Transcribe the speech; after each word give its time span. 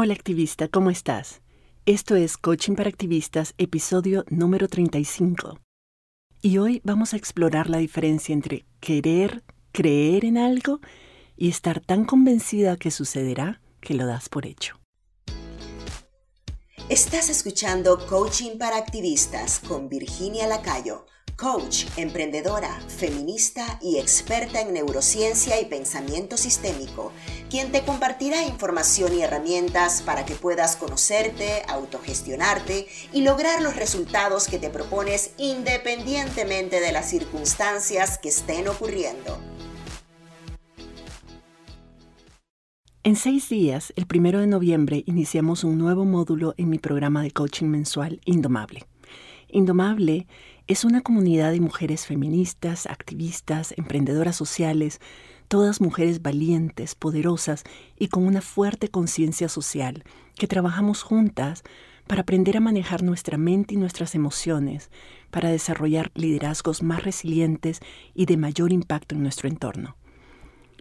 Hola 0.00 0.14
activista, 0.14 0.68
¿cómo 0.68 0.90
estás? 0.90 1.40
Esto 1.84 2.14
es 2.14 2.36
Coaching 2.36 2.76
para 2.76 2.88
Activistas, 2.88 3.54
episodio 3.58 4.24
número 4.30 4.68
35. 4.68 5.58
Y 6.40 6.58
hoy 6.58 6.80
vamos 6.84 7.14
a 7.14 7.16
explorar 7.16 7.68
la 7.68 7.78
diferencia 7.78 8.32
entre 8.32 8.64
querer 8.78 9.42
creer 9.72 10.24
en 10.24 10.38
algo 10.38 10.78
y 11.36 11.48
estar 11.48 11.80
tan 11.80 12.04
convencida 12.04 12.76
que 12.76 12.92
sucederá 12.92 13.60
que 13.80 13.94
lo 13.94 14.06
das 14.06 14.28
por 14.28 14.46
hecho. 14.46 14.78
Estás 16.88 17.28
escuchando 17.28 17.98
Coaching 18.06 18.56
para 18.56 18.76
Activistas 18.76 19.58
con 19.58 19.88
Virginia 19.88 20.46
Lacayo 20.46 21.06
coach, 21.38 21.84
emprendedora, 21.96 22.80
feminista 22.88 23.78
y 23.80 23.98
experta 23.98 24.60
en 24.60 24.74
neurociencia 24.74 25.60
y 25.60 25.66
pensamiento 25.66 26.36
sistémico, 26.36 27.12
quien 27.48 27.70
te 27.70 27.84
compartirá 27.84 28.42
información 28.42 29.14
y 29.14 29.22
herramientas 29.22 30.02
para 30.02 30.24
que 30.24 30.34
puedas 30.34 30.74
conocerte, 30.74 31.62
autogestionarte 31.68 32.88
y 33.12 33.22
lograr 33.22 33.62
los 33.62 33.76
resultados 33.76 34.48
que 34.48 34.58
te 34.58 34.68
propones 34.68 35.30
independientemente 35.38 36.80
de 36.80 36.90
las 36.90 37.08
circunstancias 37.08 38.18
que 38.18 38.30
estén 38.30 38.66
ocurriendo. 38.66 39.38
En 43.04 43.14
seis 43.14 43.48
días, 43.48 43.92
el 43.94 44.08
primero 44.08 44.40
de 44.40 44.48
noviembre, 44.48 45.04
iniciamos 45.06 45.62
un 45.62 45.78
nuevo 45.78 46.04
módulo 46.04 46.54
en 46.56 46.68
mi 46.68 46.80
programa 46.80 47.22
de 47.22 47.30
coaching 47.30 47.66
mensual 47.66 48.20
Indomable. 48.24 48.86
Indomable 49.50 50.26
es 50.68 50.84
una 50.84 51.00
comunidad 51.00 51.50
de 51.50 51.60
mujeres 51.60 52.06
feministas, 52.06 52.86
activistas, 52.86 53.72
emprendedoras 53.78 54.36
sociales, 54.36 55.00
todas 55.48 55.80
mujeres 55.80 56.20
valientes, 56.20 56.94
poderosas 56.94 57.64
y 57.98 58.08
con 58.08 58.26
una 58.26 58.42
fuerte 58.42 58.88
conciencia 58.88 59.48
social, 59.48 60.04
que 60.36 60.46
trabajamos 60.46 61.02
juntas 61.02 61.62
para 62.06 62.20
aprender 62.20 62.58
a 62.58 62.60
manejar 62.60 63.02
nuestra 63.02 63.38
mente 63.38 63.74
y 63.74 63.76
nuestras 63.78 64.14
emociones, 64.14 64.90
para 65.30 65.48
desarrollar 65.48 66.10
liderazgos 66.14 66.82
más 66.82 67.02
resilientes 67.02 67.80
y 68.14 68.26
de 68.26 68.36
mayor 68.36 68.70
impacto 68.70 69.14
en 69.14 69.22
nuestro 69.22 69.48
entorno. 69.48 69.96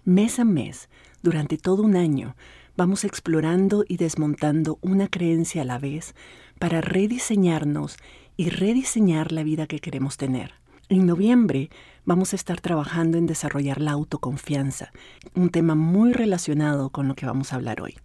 Mes 0.03 0.37
a 0.37 0.43
mes, 0.43 0.89
durante 1.21 1.57
todo 1.57 1.83
un 1.83 1.95
año, 1.95 2.35
vamos 2.75 3.05
explorando 3.05 3.85
y 3.87 3.95
desmontando 3.95 4.79
una 4.81 5.07
creencia 5.07 5.61
a 5.61 5.65
la 5.65 5.79
vez 5.79 6.13
para 6.59 6.81
rediseñarnos 6.81 7.97
y 8.37 8.49
rediseñar 8.49 9.31
la 9.31 9.43
vida 9.43 9.67
que 9.67 9.79
queremos 9.79 10.15
tener. 10.15 10.53
En 10.89 11.05
noviembre 11.05 11.69
vamos 12.05 12.31
a 12.31 12.37
estar 12.37 12.61
trabajando 12.61 13.17
en 13.17 13.25
desarrollar 13.25 13.81
la 13.81 13.91
autoconfianza, 13.91 14.93
un 15.35 15.49
tema 15.49 15.75
muy 15.75 16.13
relacionado 16.13 16.91
con 16.91 17.07
lo 17.09 17.15
que 17.15 17.25
vamos 17.25 17.51
a 17.51 17.57
hablar 17.57 17.81
hoy. 17.81 17.95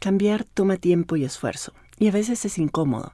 Cambiar 0.00 0.44
toma 0.44 0.78
tiempo 0.78 1.14
y 1.14 1.24
esfuerzo, 1.24 1.72
y 1.98 2.08
a 2.08 2.10
veces 2.10 2.44
es 2.44 2.58
incómodo, 2.58 3.12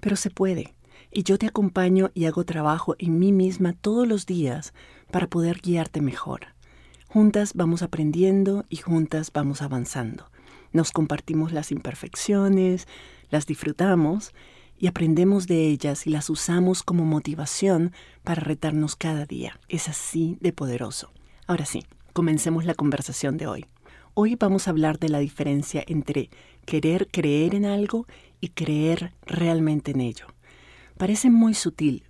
pero 0.00 0.16
se 0.16 0.30
puede. 0.30 0.74
Y 1.12 1.22
yo 1.22 1.38
te 1.38 1.46
acompaño 1.46 2.10
y 2.14 2.24
hago 2.24 2.44
trabajo 2.44 2.96
en 2.98 3.18
mí 3.18 3.30
misma 3.30 3.74
todos 3.74 4.08
los 4.08 4.26
días 4.26 4.74
para 5.10 5.28
poder 5.28 5.60
guiarte 5.62 6.00
mejor. 6.00 6.48
Juntas 7.06 7.52
vamos 7.54 7.82
aprendiendo 7.82 8.66
y 8.68 8.76
juntas 8.76 9.30
vamos 9.32 9.62
avanzando. 9.62 10.30
Nos 10.72 10.90
compartimos 10.90 11.52
las 11.52 11.70
imperfecciones, 11.70 12.88
las 13.30 13.46
disfrutamos 13.46 14.34
y 14.78 14.86
aprendemos 14.86 15.46
de 15.46 15.66
ellas 15.66 16.06
y 16.06 16.10
las 16.10 16.30
usamos 16.30 16.82
como 16.82 17.04
motivación 17.04 17.92
para 18.22 18.40
retarnos 18.40 18.96
cada 18.96 19.26
día. 19.26 19.58
Es 19.68 19.88
así 19.88 20.38
de 20.40 20.52
poderoso. 20.52 21.12
Ahora 21.46 21.64
sí, 21.64 21.84
comencemos 22.12 22.64
la 22.64 22.74
conversación 22.74 23.36
de 23.36 23.46
hoy. 23.46 23.66
Hoy 24.14 24.36
vamos 24.36 24.66
a 24.66 24.70
hablar 24.70 24.98
de 24.98 25.08
la 25.08 25.18
diferencia 25.18 25.82
entre 25.86 26.30
querer 26.64 27.08
creer 27.10 27.54
en 27.54 27.64
algo 27.64 28.06
y 28.40 28.48
creer 28.48 29.12
realmente 29.26 29.92
en 29.92 30.00
ello. 30.00 30.26
Parece 30.96 31.30
muy 31.30 31.54
sutil. 31.54 32.04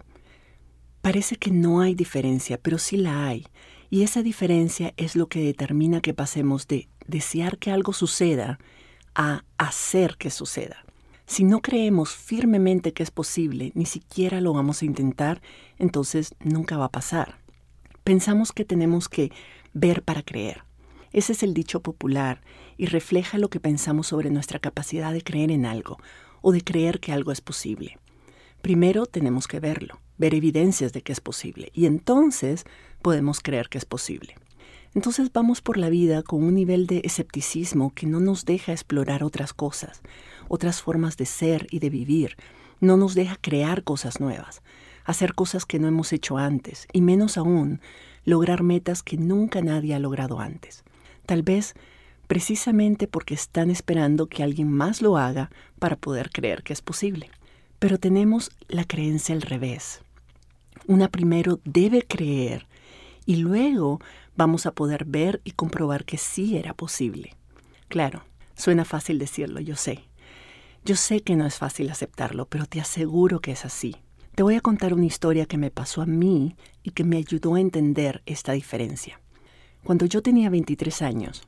Parece 1.01 1.37
que 1.37 1.51
no 1.51 1.81
hay 1.81 1.95
diferencia, 1.95 2.59
pero 2.59 2.79
sí 2.79 2.97
la 2.97 3.27
hay. 3.27 3.47
Y 3.91 4.03
esa 4.03 4.23
diferencia 4.23 4.93
es 4.97 5.17
lo 5.17 5.29
que 5.29 5.41
determina 5.41 6.01
que 6.01 6.15
pasemos 6.15 6.67
de 6.67 6.89
desear 7.07 7.59
que 7.59 7.71
algo 7.71 7.93
suceda 7.93 8.59
a 9.15 9.45
hacer 9.57 10.17
que 10.19 10.31
suceda. 10.31 10.85
Si 11.29 11.45
no 11.45 11.61
creemos 11.61 12.15
firmemente 12.15 12.95
que 12.95 13.03
es 13.03 13.11
posible, 13.11 13.71
ni 13.75 13.85
siquiera 13.85 14.41
lo 14.41 14.55
vamos 14.55 14.81
a 14.81 14.87
intentar, 14.87 15.43
entonces 15.79 16.35
nunca 16.41 16.79
va 16.79 16.87
a 16.87 16.91
pasar. 16.91 17.37
Pensamos 18.03 18.51
que 18.51 18.65
tenemos 18.65 19.11
que 19.11 19.31
ver 19.75 20.03
para 20.03 20.23
creer. 20.23 20.65
Ese 21.13 21.33
es 21.33 21.43
el 21.43 21.53
dicho 21.53 21.83
popular 21.83 22.41
y 22.79 22.87
refleja 22.87 23.37
lo 23.37 23.51
que 23.51 23.61
pensamos 23.61 24.07
sobre 24.07 24.31
nuestra 24.31 24.59
capacidad 24.59 25.13
de 25.13 25.21
creer 25.21 25.51
en 25.51 25.67
algo 25.67 25.99
o 26.41 26.51
de 26.51 26.63
creer 26.63 26.99
que 26.99 27.13
algo 27.13 27.31
es 27.31 27.43
posible. 27.43 27.99
Primero 28.63 29.05
tenemos 29.05 29.47
que 29.47 29.61
verlo, 29.61 30.01
ver 30.17 30.35
evidencias 30.35 30.95
de 30.95 31.03
que 31.03 31.13
es 31.13 31.21
posible 31.21 31.71
y 31.75 31.85
entonces 31.85 32.65
podemos 33.03 33.41
creer 33.41 33.69
que 33.69 33.77
es 33.77 33.85
posible. 33.85 34.35
Entonces 34.99 35.33
vamos 35.33 35.61
por 35.61 35.77
la 35.77 35.91
vida 35.91 36.25
con 36.25 36.43
un 36.43 36.57
nivel 36.57 36.89
de 36.89 37.03
escepticismo 37.05 37.95
que 37.95 38.05
no 38.05 38.19
nos 38.19 38.45
deja 38.45 38.73
explorar 38.73 39.23
otras 39.23 39.53
cosas, 39.55 40.03
otras 40.49 40.83
formas 40.83 41.17
de 41.17 41.25
ser 41.25 41.69
y 41.71 41.79
de 41.79 41.89
vivir, 41.89 42.37
no 42.81 42.97
nos 42.97 43.15
deja 43.15 43.37
crear 43.41 43.85
cosas 43.85 44.19
nuevas, 44.19 44.61
hacer 45.05 45.35
cosas 45.35 45.67
que 45.67 45.79
no 45.79 45.87
hemos 45.87 46.13
hecho 46.13 46.37
antes 46.37 46.89
y 46.93 47.01
menos 47.01 47.39
aún 47.39 47.81
lograr 48.25 48.65
metas 48.65 49.05
que 49.05 49.17
nunca 49.17 49.63
nadie 49.63 49.95
ha 49.95 50.01
logrado 50.01 50.41
antes. 50.41 50.83
Tal 51.27 51.45
vez 51.45 51.75
precisamente 52.27 53.07
porque 53.07 53.35
están 53.35 53.71
esperando 53.71 54.27
que 54.27 54.43
alguien 54.43 54.69
más 54.69 55.01
lo 55.01 55.17
haga 55.17 55.49
para 55.79 55.95
poder 55.95 56.31
creer 56.33 56.65
que 56.65 56.73
es 56.73 56.83
posible. 56.83 57.31
Pero 57.79 57.99
tenemos 57.99 58.51
la 58.67 58.83
creencia 58.83 59.33
al 59.33 59.43
revés. 59.43 60.01
Una 60.89 61.07
primero 61.07 61.61
debe 61.65 62.03
creer 62.03 62.67
y 63.29 63.37
luego 63.37 64.01
vamos 64.37 64.65
a 64.65 64.73
poder 64.73 65.05
ver 65.05 65.43
y 65.45 65.51
comprobar 65.51 66.07
que 66.07 66.17
sí 66.17 66.57
era 66.57 66.73
posible. 66.73 67.37
Claro, 67.89 68.25
suena 68.57 68.87
fácil 68.87 69.19
decirlo, 69.19 69.61
yo 69.61 69.77
sé. 69.77 70.05
Yo 70.83 70.97
sé 70.97 71.21
que 71.21 71.37
no 71.37 71.45
es 71.45 71.57
fácil 71.59 71.91
aceptarlo, 71.91 72.47
pero 72.47 72.65
te 72.65 72.81
aseguro 72.81 73.41
que 73.41 73.53
es 73.53 73.67
así. 73.67 73.97
Te 74.35 74.43
voy 74.43 74.55
a 74.55 74.63
contar 74.63 74.95
una 74.95 75.05
historia 75.05 75.45
que 75.45 75.59
me 75.59 75.71
pasó 75.71 76.01
a 76.01 76.07
mí 76.07 76.57
y 76.83 76.93
que 76.93 77.05
me 77.05 77.19
ayudó 77.19 77.57
a 77.57 77.61
entender 77.61 78.23
esta 78.25 78.53
diferencia. 78.53 79.21
Cuando 79.85 80.07
yo 80.07 80.23
tenía 80.23 80.49
23 80.49 81.03
años, 81.03 81.43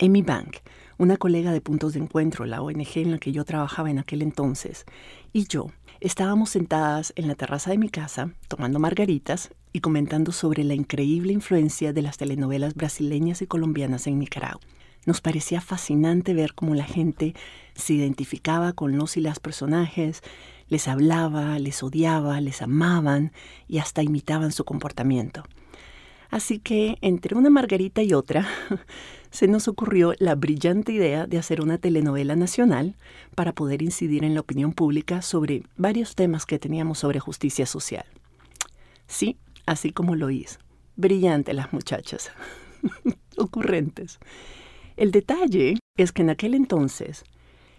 Amy 0.00 0.22
Bank, 0.22 0.56
una 0.96 1.16
colega 1.16 1.52
de 1.52 1.60
Puntos 1.60 1.92
de 1.92 2.00
Encuentro, 2.00 2.44
la 2.44 2.60
ONG 2.60 2.96
en 2.96 3.12
la 3.12 3.18
que 3.18 3.30
yo 3.30 3.44
trabajaba 3.44 3.88
en 3.88 4.00
aquel 4.00 4.20
entonces, 4.20 4.84
y 5.32 5.46
yo 5.46 5.70
estábamos 6.00 6.50
sentadas 6.50 7.12
en 7.16 7.28
la 7.28 7.34
terraza 7.34 7.70
de 7.70 7.78
mi 7.78 7.88
casa 7.88 8.30
tomando 8.46 8.78
margaritas 8.78 9.50
y 9.72 9.80
comentando 9.80 10.32
sobre 10.32 10.64
la 10.64 10.74
increíble 10.74 11.32
influencia 11.32 11.92
de 11.92 12.02
las 12.02 12.16
telenovelas 12.16 12.74
brasileñas 12.74 13.42
y 13.42 13.46
colombianas 13.46 14.06
en 14.06 14.18
Nicaragua. 14.18 14.60
Nos 15.06 15.20
parecía 15.20 15.60
fascinante 15.60 16.34
ver 16.34 16.54
cómo 16.54 16.74
la 16.74 16.84
gente 16.84 17.34
se 17.74 17.94
identificaba 17.94 18.72
con 18.72 18.96
los 18.96 19.16
y 19.16 19.20
las 19.20 19.40
personajes, 19.40 20.22
les 20.68 20.86
hablaba, 20.86 21.58
les 21.58 21.82
odiaba, 21.82 22.40
les 22.40 22.60
amaban 22.62 23.32
y 23.68 23.78
hasta 23.78 24.02
imitaban 24.02 24.52
su 24.52 24.64
comportamiento. 24.64 25.44
Así 26.30 26.58
que 26.58 26.98
entre 27.00 27.36
una 27.36 27.50
margarita 27.50 28.02
y 28.02 28.12
otra 28.12 28.46
se 29.30 29.48
nos 29.48 29.68
ocurrió 29.68 30.14
la 30.18 30.34
brillante 30.34 30.92
idea 30.92 31.26
de 31.26 31.38
hacer 31.38 31.60
una 31.60 31.78
telenovela 31.78 32.36
nacional 32.36 32.96
para 33.34 33.52
poder 33.52 33.82
incidir 33.82 34.24
en 34.24 34.34
la 34.34 34.40
opinión 34.40 34.72
pública 34.72 35.22
sobre 35.22 35.62
varios 35.76 36.14
temas 36.14 36.44
que 36.44 36.58
teníamos 36.58 36.98
sobre 36.98 37.20
justicia 37.20 37.66
social. 37.66 38.04
Sí, 39.06 39.38
así 39.64 39.90
como 39.90 40.16
lo 40.16 40.30
hizo. 40.30 40.58
Brillante 40.96 41.54
las 41.54 41.72
muchachas. 41.72 42.30
Ocurrentes. 43.38 44.18
El 44.96 45.12
detalle 45.12 45.78
es 45.96 46.12
que 46.12 46.22
en 46.22 46.30
aquel 46.30 46.54
entonces 46.54 47.24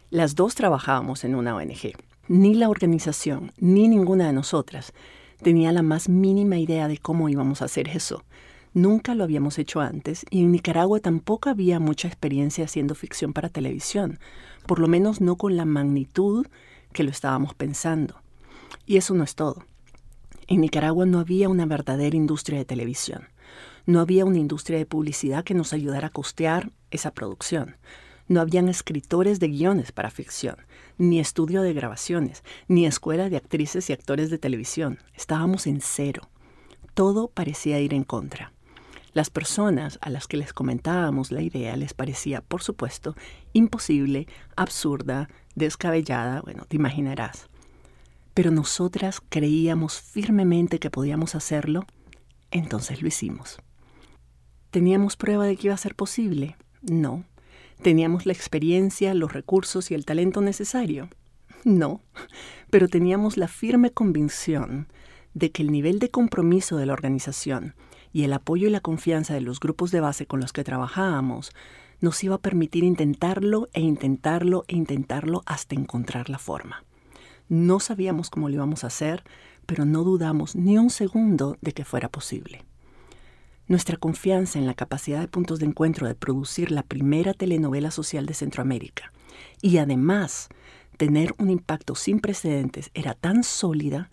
las 0.09 0.33
dos 0.33 0.55
trabajábamos 0.55 1.23
en 1.23 1.35
una 1.35 1.55
ONG. 1.55 1.93
Ni 2.27 2.53
la 2.55 2.69
organización, 2.69 3.51
ni 3.57 3.87
ninguna 3.87 4.27
de 4.27 4.33
nosotras 4.33 4.93
tenía 5.41 5.71
la 5.71 5.81
más 5.81 6.09
mínima 6.09 6.57
idea 6.57 6.87
de 6.87 6.97
cómo 6.97 7.29
íbamos 7.29 7.61
a 7.61 7.65
hacer 7.65 7.89
eso. 7.89 8.23
Nunca 8.73 9.15
lo 9.15 9.23
habíamos 9.23 9.57
hecho 9.57 9.81
antes 9.81 10.25
y 10.29 10.41
en 10.41 10.51
Nicaragua 10.51 10.99
tampoco 10.99 11.49
había 11.49 11.79
mucha 11.79 12.07
experiencia 12.07 12.65
haciendo 12.65 12.93
ficción 12.93 13.33
para 13.33 13.49
televisión, 13.49 14.19
por 14.67 14.79
lo 14.79 14.87
menos 14.87 15.21
no 15.21 15.37
con 15.37 15.57
la 15.57 15.65
magnitud 15.65 16.45
que 16.93 17.03
lo 17.03 17.09
estábamos 17.09 17.55
pensando. 17.55 18.21
Y 18.85 18.97
eso 18.97 19.15
no 19.15 19.23
es 19.23 19.33
todo. 19.33 19.63
En 20.47 20.61
Nicaragua 20.61 21.07
no 21.07 21.19
había 21.19 21.49
una 21.49 21.65
verdadera 21.65 22.15
industria 22.15 22.59
de 22.59 22.65
televisión. 22.65 23.23
No 23.87 23.99
había 24.01 24.25
una 24.25 24.37
industria 24.37 24.77
de 24.77 24.85
publicidad 24.85 25.43
que 25.43 25.55
nos 25.55 25.73
ayudara 25.73 26.07
a 26.07 26.11
costear 26.11 26.71
esa 26.91 27.11
producción. 27.11 27.75
No 28.27 28.41
habían 28.41 28.69
escritores 28.69 29.39
de 29.39 29.47
guiones 29.47 29.91
para 29.91 30.11
ficción, 30.11 30.57
ni 30.99 31.19
estudio 31.19 31.63
de 31.63 31.73
grabaciones, 31.73 32.43
ni 32.67 32.85
escuela 32.85 33.29
de 33.29 33.37
actrices 33.37 33.89
y 33.89 33.93
actores 33.93 34.29
de 34.29 34.37
televisión. 34.37 34.99
Estábamos 35.15 35.65
en 35.65 35.81
cero. 35.81 36.29
Todo 36.93 37.29
parecía 37.29 37.79
ir 37.79 37.95
en 37.95 38.03
contra. 38.03 38.53
Las 39.13 39.29
personas 39.29 39.97
a 40.01 40.09
las 40.09 40.27
que 40.27 40.37
les 40.37 40.53
comentábamos 40.53 41.31
la 41.31 41.41
idea 41.41 41.75
les 41.75 41.93
parecía, 41.93 42.41
por 42.41 42.61
supuesto, 42.61 43.15
imposible, 43.53 44.27
absurda, 44.55 45.29
descabellada, 45.55 46.41
bueno, 46.41 46.65
te 46.67 46.75
imaginarás. 46.75 47.47
Pero 48.33 48.51
nosotras 48.51 49.21
creíamos 49.29 49.99
firmemente 49.99 50.79
que 50.79 50.91
podíamos 50.91 51.35
hacerlo, 51.35 51.85
entonces 52.51 53.01
lo 53.01 53.07
hicimos. 53.07 53.59
¿Teníamos 54.69 55.17
prueba 55.17 55.45
de 55.45 55.57
que 55.57 55.67
iba 55.67 55.73
a 55.73 55.77
ser 55.77 55.95
posible? 55.95 56.55
No. 56.81 57.25
¿Teníamos 57.81 58.25
la 58.25 58.33
experiencia, 58.33 59.13
los 59.13 59.33
recursos 59.33 59.89
y 59.89 59.95
el 59.95 60.05
talento 60.05 60.41
necesario? 60.41 61.09
No. 61.63 62.01
Pero 62.69 62.87
teníamos 62.87 63.37
la 63.37 63.47
firme 63.47 63.89
convicción 63.91 64.87
de 65.33 65.51
que 65.51 65.63
el 65.63 65.71
nivel 65.71 65.99
de 65.99 66.09
compromiso 66.09 66.77
de 66.77 66.85
la 66.85 66.93
organización 66.93 67.75
y 68.11 68.23
el 68.23 68.33
apoyo 68.33 68.67
y 68.67 68.71
la 68.71 68.79
confianza 68.79 69.33
de 69.33 69.41
los 69.41 69.59
grupos 69.59 69.91
de 69.91 69.99
base 69.99 70.25
con 70.25 70.39
los 70.39 70.53
que 70.53 70.63
trabajábamos 70.63 71.51
nos 72.01 72.23
iba 72.23 72.35
a 72.35 72.41
permitir 72.41 72.83
intentarlo 72.83 73.67
e 73.73 73.81
intentarlo 73.81 74.63
e 74.67 74.75
intentarlo 74.75 75.43
hasta 75.45 75.75
encontrar 75.75 76.29
la 76.29 76.39
forma. 76.39 76.83
No 77.49 77.79
sabíamos 77.79 78.29
cómo 78.29 78.47
lo 78.47 78.55
íbamos 78.55 78.83
a 78.83 78.87
hacer, 78.87 79.23
pero 79.65 79.85
no 79.85 80.03
dudamos 80.03 80.55
ni 80.55 80.77
un 80.77 80.89
segundo 80.89 81.57
de 81.61 81.73
que 81.73 81.85
fuera 81.85 82.09
posible. 82.09 82.63
Nuestra 83.67 83.97
confianza 83.97 84.57
en 84.57 84.65
la 84.65 84.73
capacidad 84.73 85.19
de 85.19 85.27
puntos 85.27 85.59
de 85.59 85.67
encuentro 85.67 86.07
de 86.07 86.15
producir 86.15 86.71
la 86.71 86.83
primera 86.83 87.33
telenovela 87.33 87.91
social 87.91 88.25
de 88.25 88.33
Centroamérica 88.33 89.11
y 89.61 89.77
además 89.77 90.49
tener 90.97 91.33
un 91.37 91.49
impacto 91.49 91.95
sin 91.95 92.19
precedentes 92.19 92.89
era 92.93 93.13
tan 93.13 93.43
sólida 93.43 94.09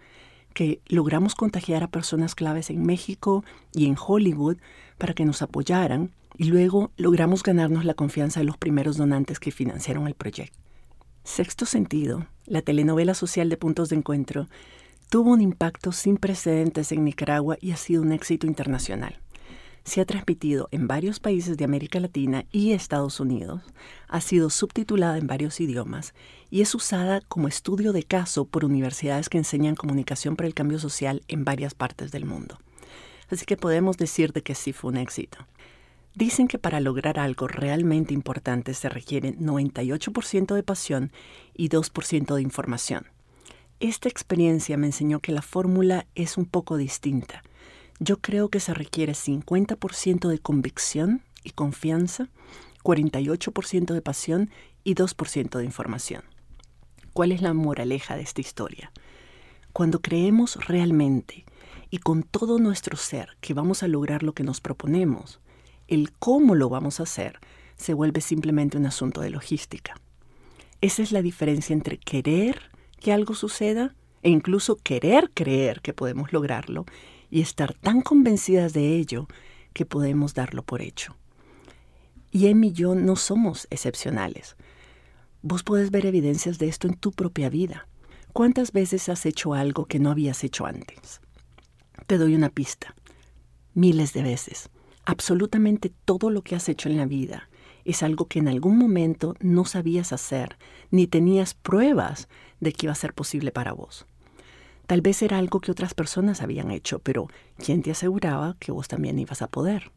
que 0.56 0.80
logramos 0.86 1.34
contagiar 1.34 1.82
a 1.82 1.90
personas 1.90 2.34
claves 2.34 2.70
en 2.70 2.82
México 2.82 3.44
y 3.74 3.84
en 3.88 3.94
Hollywood 3.94 4.56
para 4.96 5.12
que 5.12 5.26
nos 5.26 5.42
apoyaran 5.42 6.12
y 6.38 6.44
luego 6.44 6.92
logramos 6.96 7.42
ganarnos 7.42 7.84
la 7.84 7.92
confianza 7.92 8.40
de 8.40 8.46
los 8.46 8.56
primeros 8.56 8.96
donantes 8.96 9.38
que 9.38 9.52
financiaron 9.52 10.06
el 10.06 10.14
proyecto. 10.14 10.58
Sexto 11.24 11.66
sentido, 11.66 12.26
la 12.46 12.62
telenovela 12.62 13.12
social 13.12 13.50
de 13.50 13.58
Puntos 13.58 13.90
de 13.90 13.96
Encuentro, 13.96 14.48
tuvo 15.10 15.32
un 15.32 15.42
impacto 15.42 15.92
sin 15.92 16.16
precedentes 16.16 16.90
en 16.90 17.04
Nicaragua 17.04 17.58
y 17.60 17.72
ha 17.72 17.76
sido 17.76 18.00
un 18.00 18.12
éxito 18.12 18.46
internacional 18.46 19.20
se 19.86 20.00
ha 20.00 20.04
transmitido 20.04 20.68
en 20.72 20.88
varios 20.88 21.20
países 21.20 21.56
de 21.56 21.64
América 21.64 22.00
Latina 22.00 22.44
y 22.50 22.72
Estados 22.72 23.20
Unidos, 23.20 23.62
ha 24.08 24.20
sido 24.20 24.50
subtitulada 24.50 25.16
en 25.16 25.28
varios 25.28 25.60
idiomas 25.60 26.12
y 26.50 26.60
es 26.60 26.74
usada 26.74 27.20
como 27.20 27.46
estudio 27.46 27.92
de 27.92 28.02
caso 28.02 28.46
por 28.46 28.64
universidades 28.64 29.28
que 29.28 29.38
enseñan 29.38 29.76
comunicación 29.76 30.34
para 30.34 30.48
el 30.48 30.54
cambio 30.54 30.80
social 30.80 31.22
en 31.28 31.44
varias 31.44 31.74
partes 31.74 32.10
del 32.10 32.24
mundo. 32.24 32.58
Así 33.30 33.46
que 33.46 33.56
podemos 33.56 33.96
decir 33.96 34.32
de 34.32 34.42
que 34.42 34.56
sí 34.56 34.72
fue 34.72 34.90
un 34.90 34.96
éxito. 34.96 35.38
Dicen 36.16 36.48
que 36.48 36.58
para 36.58 36.80
lograr 36.80 37.20
algo 37.20 37.46
realmente 37.46 38.12
importante 38.12 38.74
se 38.74 38.88
requiere 38.88 39.36
98% 39.36 40.54
de 40.54 40.62
pasión 40.64 41.12
y 41.54 41.68
2% 41.68 42.34
de 42.34 42.42
información. 42.42 43.06
Esta 43.78 44.08
experiencia 44.08 44.76
me 44.76 44.86
enseñó 44.86 45.20
que 45.20 45.30
la 45.30 45.42
fórmula 45.42 46.06
es 46.16 46.38
un 46.38 46.46
poco 46.46 46.76
distinta 46.76 47.44
yo 47.98 48.18
creo 48.18 48.48
que 48.48 48.60
se 48.60 48.74
requiere 48.74 49.12
50% 49.12 50.28
de 50.28 50.38
convicción 50.38 51.22
y 51.44 51.50
confianza, 51.50 52.28
48% 52.82 53.94
de 53.94 54.02
pasión 54.02 54.50
y 54.84 54.94
2% 54.94 55.58
de 55.58 55.64
información. 55.64 56.22
¿Cuál 57.12 57.32
es 57.32 57.40
la 57.40 57.54
moraleja 57.54 58.16
de 58.16 58.22
esta 58.22 58.40
historia? 58.40 58.92
Cuando 59.72 60.00
creemos 60.00 60.56
realmente 60.66 61.44
y 61.90 61.98
con 61.98 62.22
todo 62.22 62.58
nuestro 62.58 62.96
ser 62.96 63.36
que 63.40 63.54
vamos 63.54 63.82
a 63.82 63.88
lograr 63.88 64.22
lo 64.22 64.34
que 64.34 64.44
nos 64.44 64.60
proponemos, 64.60 65.40
el 65.88 66.12
cómo 66.12 66.54
lo 66.54 66.68
vamos 66.68 67.00
a 67.00 67.04
hacer 67.04 67.40
se 67.76 67.94
vuelve 67.94 68.20
simplemente 68.20 68.76
un 68.76 68.86
asunto 68.86 69.20
de 69.20 69.30
logística. 69.30 69.94
Esa 70.80 71.02
es 71.02 71.12
la 71.12 71.22
diferencia 71.22 71.72
entre 71.72 71.98
querer 71.98 72.70
que 73.00 73.12
algo 73.12 73.34
suceda 73.34 73.94
e 74.22 74.30
incluso 74.30 74.76
querer 74.76 75.30
creer 75.32 75.80
que 75.80 75.94
podemos 75.94 76.32
lograrlo 76.32 76.86
y 77.30 77.40
estar 77.40 77.74
tan 77.74 78.00
convencidas 78.00 78.72
de 78.72 78.96
ello 78.96 79.28
que 79.72 79.86
podemos 79.86 80.34
darlo 80.34 80.62
por 80.62 80.82
hecho. 80.82 81.16
Y 82.30 82.46
Em 82.46 82.64
y 82.64 82.72
yo 82.72 82.94
no 82.94 83.16
somos 83.16 83.66
excepcionales. 83.70 84.56
Vos 85.42 85.62
podés 85.62 85.90
ver 85.90 86.06
evidencias 86.06 86.58
de 86.58 86.68
esto 86.68 86.88
en 86.88 86.94
tu 86.94 87.12
propia 87.12 87.48
vida. 87.48 87.88
¿Cuántas 88.32 88.72
veces 88.72 89.08
has 89.08 89.24
hecho 89.26 89.54
algo 89.54 89.86
que 89.86 89.98
no 89.98 90.10
habías 90.10 90.44
hecho 90.44 90.66
antes? 90.66 91.20
Te 92.06 92.18
doy 92.18 92.34
una 92.34 92.50
pista. 92.50 92.94
Miles 93.74 94.12
de 94.12 94.22
veces. 94.22 94.70
Absolutamente 95.04 95.92
todo 96.04 96.30
lo 96.30 96.42
que 96.42 96.56
has 96.56 96.68
hecho 96.68 96.88
en 96.88 96.96
la 96.96 97.06
vida 97.06 97.48
es 97.84 98.02
algo 98.02 98.26
que 98.26 98.40
en 98.40 98.48
algún 98.48 98.76
momento 98.76 99.36
no 99.40 99.64
sabías 99.64 100.12
hacer, 100.12 100.58
ni 100.90 101.06
tenías 101.06 101.54
pruebas 101.54 102.28
de 102.60 102.72
que 102.72 102.86
iba 102.86 102.92
a 102.92 102.96
ser 102.96 103.14
posible 103.14 103.52
para 103.52 103.72
vos. 103.72 104.06
Tal 104.86 105.00
vez 105.00 105.20
era 105.22 105.38
algo 105.38 105.60
que 105.60 105.72
otras 105.72 105.94
personas 105.94 106.42
habían 106.42 106.70
hecho, 106.70 107.00
pero 107.00 107.28
¿quién 107.58 107.82
te 107.82 107.90
aseguraba 107.90 108.56
que 108.60 108.70
vos 108.70 108.86
también 108.86 109.18
ibas 109.18 109.42
a 109.42 109.48
poder? 109.48 109.90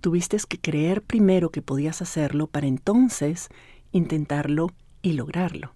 Tuviste 0.00 0.36
que 0.46 0.60
creer 0.60 1.02
primero 1.02 1.50
que 1.50 1.62
podías 1.62 2.02
hacerlo 2.02 2.46
para 2.46 2.66
entonces 2.66 3.48
intentarlo 3.90 4.70
y 5.00 5.14
lograrlo. 5.14 5.72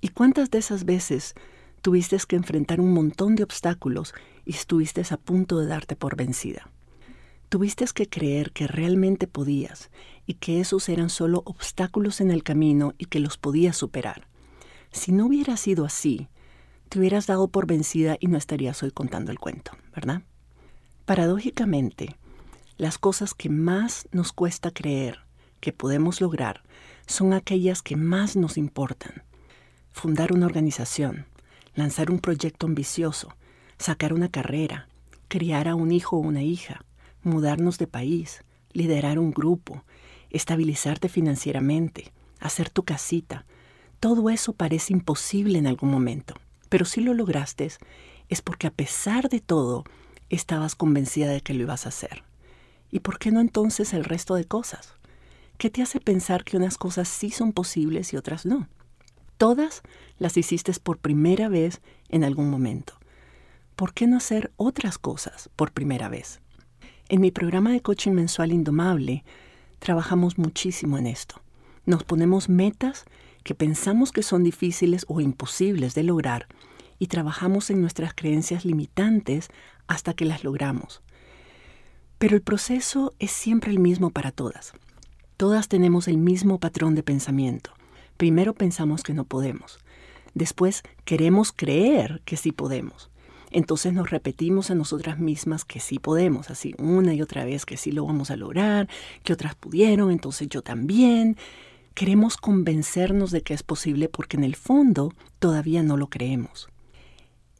¿Y 0.00 0.08
cuántas 0.08 0.50
de 0.50 0.58
esas 0.58 0.84
veces 0.84 1.34
tuviste 1.82 2.16
que 2.26 2.36
enfrentar 2.36 2.80
un 2.80 2.92
montón 2.94 3.36
de 3.36 3.42
obstáculos 3.42 4.14
y 4.44 4.52
estuviste 4.52 5.02
a 5.10 5.16
punto 5.18 5.58
de 5.58 5.66
darte 5.66 5.96
por 5.96 6.16
vencida? 6.16 6.70
Tuviste 7.50 7.84
que 7.94 8.08
creer 8.08 8.52
que 8.52 8.66
realmente 8.66 9.26
podías 9.26 9.90
y 10.26 10.34
que 10.34 10.60
esos 10.60 10.88
eran 10.88 11.10
solo 11.10 11.42
obstáculos 11.44 12.20
en 12.20 12.30
el 12.30 12.42
camino 12.42 12.94
y 12.98 13.04
que 13.04 13.20
los 13.20 13.36
podías 13.36 13.76
superar. 13.76 14.28
Si 14.90 15.12
no 15.12 15.26
hubiera 15.26 15.56
sido 15.56 15.84
así, 15.84 16.28
te 16.88 16.98
hubieras 16.98 17.26
dado 17.26 17.48
por 17.48 17.66
vencida 17.66 18.16
y 18.20 18.28
no 18.28 18.38
estarías 18.38 18.82
hoy 18.82 18.90
contando 18.90 19.32
el 19.32 19.38
cuento, 19.38 19.72
¿verdad? 19.94 20.22
Paradójicamente, 21.04 22.16
las 22.76 22.98
cosas 22.98 23.34
que 23.34 23.48
más 23.48 24.08
nos 24.10 24.32
cuesta 24.32 24.70
creer 24.70 25.20
que 25.60 25.72
podemos 25.72 26.20
lograr 26.20 26.62
son 27.06 27.32
aquellas 27.32 27.82
que 27.82 27.96
más 27.96 28.36
nos 28.36 28.56
importan. 28.56 29.22
Fundar 29.92 30.32
una 30.32 30.46
organización, 30.46 31.26
lanzar 31.74 32.10
un 32.10 32.18
proyecto 32.18 32.66
ambicioso, 32.66 33.34
sacar 33.78 34.12
una 34.12 34.28
carrera, 34.28 34.88
criar 35.28 35.68
a 35.68 35.74
un 35.74 35.92
hijo 35.92 36.16
o 36.16 36.20
una 36.20 36.42
hija, 36.42 36.84
mudarnos 37.22 37.78
de 37.78 37.86
país, 37.86 38.44
liderar 38.72 39.18
un 39.18 39.30
grupo, 39.30 39.84
estabilizarte 40.30 41.08
financieramente, 41.08 42.12
hacer 42.40 42.70
tu 42.70 42.84
casita. 42.84 43.46
Todo 44.00 44.30
eso 44.30 44.52
parece 44.52 44.92
imposible 44.92 45.58
en 45.58 45.66
algún 45.66 45.90
momento. 45.90 46.34
Pero 46.74 46.86
si 46.86 47.00
lo 47.00 47.14
lograste 47.14 47.70
es 48.28 48.42
porque 48.42 48.66
a 48.66 48.72
pesar 48.72 49.28
de 49.28 49.38
todo 49.38 49.84
estabas 50.28 50.74
convencida 50.74 51.30
de 51.30 51.40
que 51.40 51.54
lo 51.54 51.62
ibas 51.62 51.86
a 51.86 51.90
hacer. 51.90 52.24
¿Y 52.90 52.98
por 52.98 53.20
qué 53.20 53.30
no 53.30 53.40
entonces 53.40 53.94
el 53.94 54.02
resto 54.02 54.34
de 54.34 54.44
cosas? 54.44 54.94
¿Qué 55.56 55.70
te 55.70 55.82
hace 55.82 56.00
pensar 56.00 56.42
que 56.42 56.56
unas 56.56 56.76
cosas 56.76 57.06
sí 57.06 57.30
son 57.30 57.52
posibles 57.52 58.12
y 58.12 58.16
otras 58.16 58.44
no? 58.44 58.66
Todas 59.38 59.82
las 60.18 60.36
hiciste 60.36 60.72
por 60.82 60.98
primera 60.98 61.48
vez 61.48 61.80
en 62.08 62.24
algún 62.24 62.50
momento. 62.50 62.94
¿Por 63.76 63.94
qué 63.94 64.08
no 64.08 64.16
hacer 64.16 64.50
otras 64.56 64.98
cosas 64.98 65.50
por 65.54 65.70
primera 65.70 66.08
vez? 66.08 66.40
En 67.08 67.20
mi 67.20 67.30
programa 67.30 67.70
de 67.70 67.82
coaching 67.82 68.14
mensual 68.14 68.50
Indomable 68.50 69.22
trabajamos 69.78 70.38
muchísimo 70.38 70.98
en 70.98 71.06
esto. 71.06 71.40
Nos 71.86 72.02
ponemos 72.02 72.48
metas 72.48 73.04
que 73.44 73.54
pensamos 73.54 74.10
que 74.10 74.22
son 74.22 74.42
difíciles 74.42 75.04
o 75.08 75.20
imposibles 75.20 75.94
de 75.94 76.02
lograr 76.02 76.48
y 76.98 77.06
trabajamos 77.06 77.70
en 77.70 77.80
nuestras 77.80 78.14
creencias 78.14 78.64
limitantes 78.64 79.48
hasta 79.86 80.14
que 80.14 80.24
las 80.24 80.42
logramos. 80.42 81.02
Pero 82.18 82.36
el 82.36 82.42
proceso 82.42 83.12
es 83.18 83.30
siempre 83.30 83.70
el 83.70 83.78
mismo 83.78 84.10
para 84.10 84.32
todas. 84.32 84.72
Todas 85.36 85.68
tenemos 85.68 86.08
el 86.08 86.16
mismo 86.16 86.58
patrón 86.58 86.94
de 86.94 87.02
pensamiento. 87.02 87.72
Primero 88.16 88.54
pensamos 88.54 89.02
que 89.02 89.14
no 89.14 89.24
podemos. 89.24 89.78
Después 90.32 90.82
queremos 91.04 91.52
creer 91.52 92.22
que 92.24 92.36
sí 92.36 92.52
podemos. 92.52 93.10
Entonces 93.50 93.92
nos 93.92 94.10
repetimos 94.10 94.70
a 94.70 94.74
nosotras 94.74 95.18
mismas 95.18 95.64
que 95.64 95.78
sí 95.78 95.98
podemos, 95.98 96.50
así 96.50 96.74
una 96.78 97.14
y 97.14 97.22
otra 97.22 97.44
vez 97.44 97.66
que 97.66 97.76
sí 97.76 97.92
lo 97.92 98.04
vamos 98.04 98.30
a 98.30 98.36
lograr, 98.36 98.88
que 99.22 99.32
otras 99.32 99.54
pudieron, 99.54 100.10
entonces 100.10 100.48
yo 100.48 100.62
también. 100.62 101.36
Queremos 101.94 102.36
convencernos 102.36 103.30
de 103.30 103.42
que 103.42 103.54
es 103.54 103.62
posible 103.62 104.08
porque 104.08 104.36
en 104.36 104.44
el 104.44 104.56
fondo 104.56 105.12
todavía 105.38 105.82
no 105.82 105.96
lo 105.96 106.08
creemos. 106.08 106.68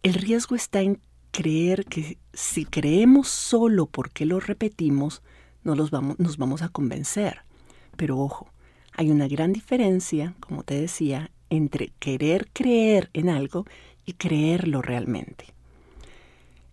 El 0.03 0.14
riesgo 0.14 0.57
está 0.57 0.83
en 0.83 1.00
creer 1.31 1.85
que 1.87 2.19
si 2.33 2.64
creemos 2.64 3.29
solo 3.29 3.87
porque 3.87 4.26
lo 4.26 4.41
repetimos, 4.41 5.23
no 5.62 5.75
los 5.75 5.91
vamos, 5.91 6.19
nos 6.19 6.37
vamos 6.37 6.62
a 6.62 6.69
convencer. 6.69 7.43
Pero 7.97 8.19
ojo, 8.19 8.49
hay 8.93 9.11
una 9.11 9.29
gran 9.29 9.53
diferencia, 9.53 10.35
como 10.41 10.62
te 10.62 10.81
decía, 10.81 11.31
entre 11.49 11.93
querer 12.00 12.49
creer 12.53 13.11
en 13.12 13.29
algo 13.29 13.67
y 14.05 14.14
creerlo 14.14 14.83
realmente. 14.83 15.47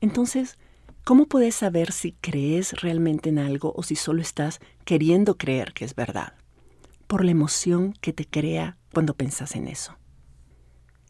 Entonces, 0.01 0.57
¿Cómo 1.03 1.25
puedes 1.25 1.55
saber 1.55 1.91
si 1.91 2.11
crees 2.21 2.79
realmente 2.79 3.29
en 3.29 3.39
algo 3.39 3.73
o 3.75 3.81
si 3.81 3.95
solo 3.95 4.21
estás 4.21 4.59
queriendo 4.85 5.35
creer 5.35 5.73
que 5.73 5.83
es 5.83 5.95
verdad? 5.95 6.33
Por 7.11 7.25
la 7.25 7.31
emoción 7.31 7.91
que 7.99 8.13
te 8.13 8.25
crea 8.25 8.77
cuando 8.93 9.15
pensas 9.15 9.57
en 9.57 9.67
eso. 9.67 9.97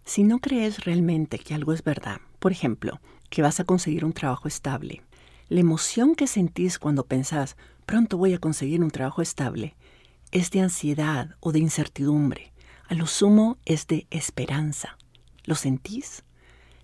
Si 0.03 0.23
no 0.23 0.39
crees 0.39 0.83
realmente 0.83 1.37
que 1.37 1.53
algo 1.53 1.73
es 1.73 1.83
verdad, 1.83 2.21
por 2.39 2.51
ejemplo, 2.51 2.99
que 3.29 3.43
vas 3.43 3.59
a 3.59 3.65
conseguir 3.65 4.03
un 4.03 4.11
trabajo 4.11 4.47
estable, 4.47 5.03
la 5.47 5.59
emoción 5.59 6.15
que 6.15 6.25
sentís 6.25 6.79
cuando 6.79 7.05
pensás, 7.05 7.55
pronto 7.85 8.17
voy 8.17 8.33
a 8.33 8.39
conseguir 8.39 8.81
un 8.81 8.89
trabajo 8.89 9.21
estable, 9.21 9.75
es 10.31 10.49
de 10.49 10.61
ansiedad 10.61 11.35
o 11.39 11.51
de 11.51 11.59
incertidumbre. 11.59 12.51
A 12.87 12.95
lo 12.95 13.05
sumo 13.05 13.59
es 13.65 13.85
de 13.85 14.07
esperanza. 14.09 14.97
¿Lo 15.43 15.53
sentís? 15.53 16.23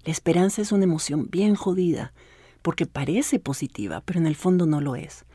La 0.03 0.11
esperanza 0.11 0.61
es 0.61 0.71
una 0.71 0.83
emoción 0.83 1.27
bien 1.31 1.55
jodida 1.55 2.13
porque 2.61 2.85
parece 2.85 3.39
positiva, 3.39 4.01
pero 4.05 4.19
en 4.19 4.27
el 4.27 4.35
fondo 4.35 4.67
no 4.67 4.79
lo 4.79 4.95
es. 4.95 5.25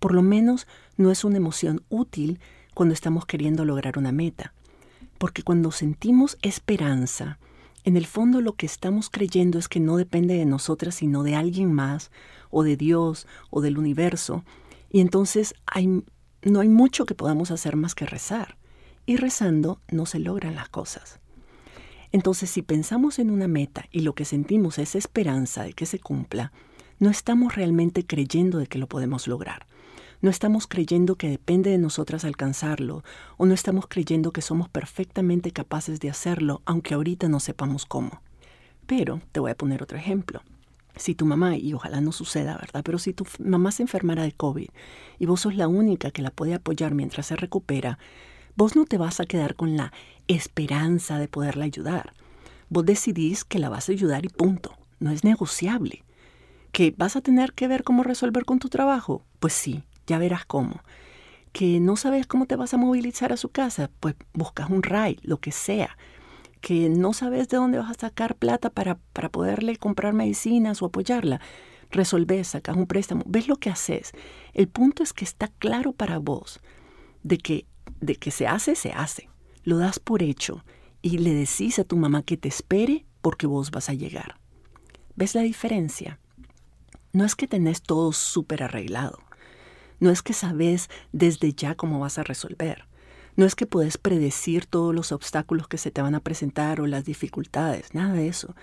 Por 0.00 0.14
lo 0.14 0.22
menos 0.22 0.66
no 0.96 1.12
es 1.12 1.22
una 1.22 1.36
emoción 1.36 1.84
útil 1.90 2.40
cuando 2.74 2.94
estamos 2.94 3.26
queriendo 3.26 3.64
lograr 3.64 3.98
una 3.98 4.12
meta. 4.12 4.52
Porque 5.18 5.42
cuando 5.42 5.70
sentimos 5.70 6.38
esperanza, 6.42 7.38
en 7.84 7.96
el 7.96 8.06
fondo 8.06 8.40
lo 8.40 8.54
que 8.54 8.66
estamos 8.66 9.10
creyendo 9.10 9.58
es 9.58 9.68
que 9.68 9.80
no 9.80 9.96
depende 9.96 10.34
de 10.34 10.44
nosotras, 10.44 10.96
sino 10.96 11.22
de 11.22 11.34
alguien 11.34 11.72
más, 11.72 12.10
o 12.50 12.62
de 12.62 12.76
Dios, 12.76 13.26
o 13.50 13.60
del 13.60 13.78
universo. 13.78 14.44
Y 14.90 15.00
entonces 15.00 15.54
no 16.42 16.60
hay 16.60 16.68
mucho 16.68 17.06
que 17.06 17.14
podamos 17.14 17.50
hacer 17.50 17.76
más 17.76 17.94
que 17.94 18.06
rezar. 18.06 18.56
Y 19.06 19.16
rezando 19.16 19.80
no 19.90 20.06
se 20.06 20.18
logran 20.18 20.54
las 20.54 20.68
cosas. 20.68 21.20
Entonces, 22.12 22.50
si 22.50 22.62
pensamos 22.62 23.18
en 23.18 23.30
una 23.30 23.48
meta 23.48 23.86
y 23.90 24.00
lo 24.00 24.14
que 24.14 24.24
sentimos 24.24 24.78
es 24.78 24.94
esperanza 24.94 25.62
de 25.62 25.72
que 25.72 25.86
se 25.86 25.98
cumpla, 25.98 26.52
no 26.98 27.08
estamos 27.08 27.54
realmente 27.54 28.04
creyendo 28.04 28.58
de 28.58 28.66
que 28.66 28.78
lo 28.78 28.88
podemos 28.88 29.26
lograr. 29.26 29.66
No 30.22 30.28
estamos 30.28 30.66
creyendo 30.66 31.16
que 31.16 31.30
depende 31.30 31.70
de 31.70 31.78
nosotras 31.78 32.26
alcanzarlo, 32.26 33.02
o 33.38 33.46
no 33.46 33.54
estamos 33.54 33.86
creyendo 33.88 34.32
que 34.32 34.42
somos 34.42 34.68
perfectamente 34.68 35.50
capaces 35.50 35.98
de 35.98 36.10
hacerlo, 36.10 36.60
aunque 36.66 36.92
ahorita 36.92 37.28
no 37.28 37.40
sepamos 37.40 37.86
cómo. 37.86 38.20
Pero 38.86 39.22
te 39.32 39.40
voy 39.40 39.50
a 39.50 39.56
poner 39.56 39.82
otro 39.82 39.96
ejemplo. 39.96 40.42
Si 40.94 41.14
tu 41.14 41.24
mamá, 41.24 41.56
y 41.56 41.72
ojalá 41.72 42.02
no 42.02 42.12
suceda, 42.12 42.58
¿verdad? 42.58 42.82
Pero 42.84 42.98
si 42.98 43.14
tu 43.14 43.26
mamá 43.38 43.72
se 43.72 43.82
enfermara 43.82 44.22
de 44.22 44.32
COVID 44.32 44.68
y 45.18 45.26
vos 45.26 45.40
sos 45.40 45.54
la 45.54 45.68
única 45.68 46.10
que 46.10 46.20
la 46.20 46.30
puede 46.30 46.52
apoyar 46.52 46.94
mientras 46.94 47.26
se 47.26 47.36
recupera, 47.36 47.98
vos 48.56 48.76
no 48.76 48.84
te 48.84 48.98
vas 48.98 49.20
a 49.20 49.24
quedar 49.24 49.54
con 49.54 49.78
la 49.78 49.90
esperanza 50.28 51.18
de 51.18 51.28
poderla 51.28 51.64
ayudar. 51.64 52.12
Vos 52.68 52.84
decidís 52.84 53.44
que 53.44 53.58
la 53.58 53.70
vas 53.70 53.88
a 53.88 53.92
ayudar 53.92 54.26
y 54.26 54.28
punto. 54.28 54.76
No 54.98 55.10
es 55.10 55.24
negociable. 55.24 56.04
¿Que 56.72 56.94
vas 56.94 57.16
a 57.16 57.22
tener 57.22 57.54
que 57.54 57.68
ver 57.68 57.84
cómo 57.84 58.02
resolver 58.02 58.44
con 58.44 58.58
tu 58.58 58.68
trabajo? 58.68 59.24
Pues 59.38 59.54
sí, 59.54 59.82
ya 60.06 60.18
verás 60.18 60.44
cómo. 60.44 60.82
¿Que 61.52 61.80
no 61.80 61.96
sabes 61.96 62.26
cómo 62.26 62.46
te 62.46 62.56
vas 62.56 62.74
a 62.74 62.76
movilizar 62.76 63.32
a 63.32 63.36
su 63.36 63.48
casa? 63.48 63.90
Pues 64.00 64.14
buscas 64.32 64.70
un 64.70 64.82
RAI, 64.82 65.18
lo 65.22 65.38
que 65.38 65.52
sea. 65.52 65.96
¿Que 66.60 66.88
no 66.88 67.12
sabes 67.12 67.48
de 67.48 67.56
dónde 67.56 67.78
vas 67.78 67.90
a 67.90 68.00
sacar 68.00 68.36
plata 68.36 68.70
para, 68.70 68.96
para 69.12 69.30
poderle 69.30 69.76
comprar 69.76 70.12
medicinas 70.12 70.82
o 70.82 70.86
apoyarla? 70.86 71.40
Resolves, 71.90 72.48
sacas 72.48 72.76
un 72.76 72.86
préstamo, 72.86 73.24
ves 73.26 73.48
lo 73.48 73.56
que 73.56 73.70
haces. 73.70 74.12
El 74.52 74.68
punto 74.68 75.02
es 75.02 75.12
que 75.12 75.24
está 75.24 75.48
claro 75.48 75.92
para 75.92 76.18
vos 76.18 76.60
de 77.22 77.38
que, 77.38 77.66
de 78.00 78.14
que 78.16 78.30
se 78.30 78.46
hace, 78.46 78.76
se 78.76 78.92
hace. 78.92 79.28
Lo 79.64 79.78
das 79.78 79.98
por 79.98 80.22
hecho 80.22 80.64
y 81.02 81.18
le 81.18 81.34
decís 81.34 81.78
a 81.78 81.84
tu 81.84 81.96
mamá 81.96 82.22
que 82.22 82.36
te 82.36 82.48
espere 82.48 83.06
porque 83.22 83.46
vos 83.46 83.70
vas 83.70 83.88
a 83.88 83.94
llegar. 83.94 84.38
¿Ves 85.16 85.34
la 85.34 85.42
diferencia? 85.42 86.20
No 87.12 87.24
es 87.24 87.34
que 87.34 87.48
tenés 87.48 87.82
todo 87.82 88.12
súper 88.12 88.62
arreglado. 88.62 89.18
No 90.00 90.10
es 90.10 90.22
que 90.22 90.32
sabes 90.32 90.88
desde 91.12 91.52
ya 91.52 91.74
cómo 91.74 92.00
vas 92.00 92.18
a 92.18 92.22
resolver. 92.22 92.86
No 93.36 93.46
es 93.46 93.54
que 93.54 93.66
puedes 93.66 93.98
predecir 93.98 94.66
todos 94.66 94.94
los 94.94 95.12
obstáculos 95.12 95.68
que 95.68 95.78
se 95.78 95.90
te 95.90 96.02
van 96.02 96.14
a 96.14 96.20
presentar 96.20 96.80
o 96.80 96.86
las 96.86 97.04
dificultades, 97.04 97.94
nada 97.94 98.14
de 98.14 98.28
eso. 98.28 98.54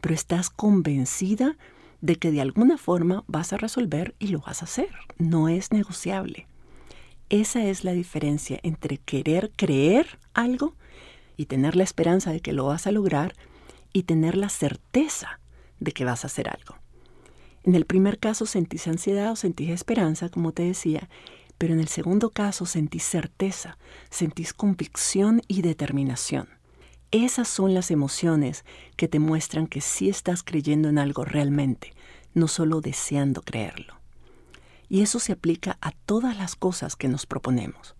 Pero 0.00 0.14
estás 0.14 0.50
convencida 0.50 1.56
de 2.00 2.16
que 2.16 2.30
de 2.30 2.40
alguna 2.40 2.78
forma 2.78 3.24
vas 3.26 3.52
a 3.52 3.56
resolver 3.56 4.14
y 4.18 4.28
lo 4.28 4.40
vas 4.40 4.62
a 4.62 4.64
hacer. 4.64 4.90
No 5.18 5.48
es 5.48 5.72
negociable. 5.72 6.46
Esa 7.28 7.64
es 7.64 7.84
la 7.84 7.92
diferencia 7.92 8.60
entre 8.62 8.98
querer 8.98 9.50
creer 9.56 10.18
algo 10.32 10.74
y 11.36 11.46
tener 11.46 11.76
la 11.76 11.84
esperanza 11.84 12.30
de 12.30 12.40
que 12.40 12.52
lo 12.52 12.66
vas 12.66 12.86
a 12.86 12.92
lograr 12.92 13.34
y 13.92 14.04
tener 14.04 14.36
la 14.36 14.48
certeza 14.48 15.40
de 15.80 15.92
que 15.92 16.04
vas 16.04 16.24
a 16.24 16.28
hacer 16.28 16.48
algo. 16.48 16.76
En 17.66 17.74
el 17.74 17.84
primer 17.84 18.18
caso 18.20 18.46
sentís 18.46 18.86
ansiedad 18.86 19.32
o 19.32 19.36
sentís 19.36 19.70
esperanza, 19.70 20.28
como 20.28 20.52
te 20.52 20.62
decía, 20.62 21.08
pero 21.58 21.74
en 21.74 21.80
el 21.80 21.88
segundo 21.88 22.30
caso 22.30 22.64
sentís 22.64 23.02
certeza, 23.02 23.76
sentís 24.08 24.54
convicción 24.54 25.42
y 25.48 25.62
determinación. 25.62 26.48
Esas 27.10 27.48
son 27.48 27.74
las 27.74 27.90
emociones 27.90 28.64
que 28.96 29.08
te 29.08 29.18
muestran 29.18 29.66
que 29.66 29.80
sí 29.80 30.08
estás 30.08 30.44
creyendo 30.44 30.88
en 30.88 30.98
algo 30.98 31.24
realmente, 31.24 31.92
no 32.34 32.46
solo 32.46 32.80
deseando 32.80 33.42
creerlo. 33.42 33.94
Y 34.88 35.02
eso 35.02 35.18
se 35.18 35.32
aplica 35.32 35.76
a 35.80 35.90
todas 35.90 36.36
las 36.36 36.54
cosas 36.54 36.94
que 36.94 37.08
nos 37.08 37.26
proponemos. 37.26 37.96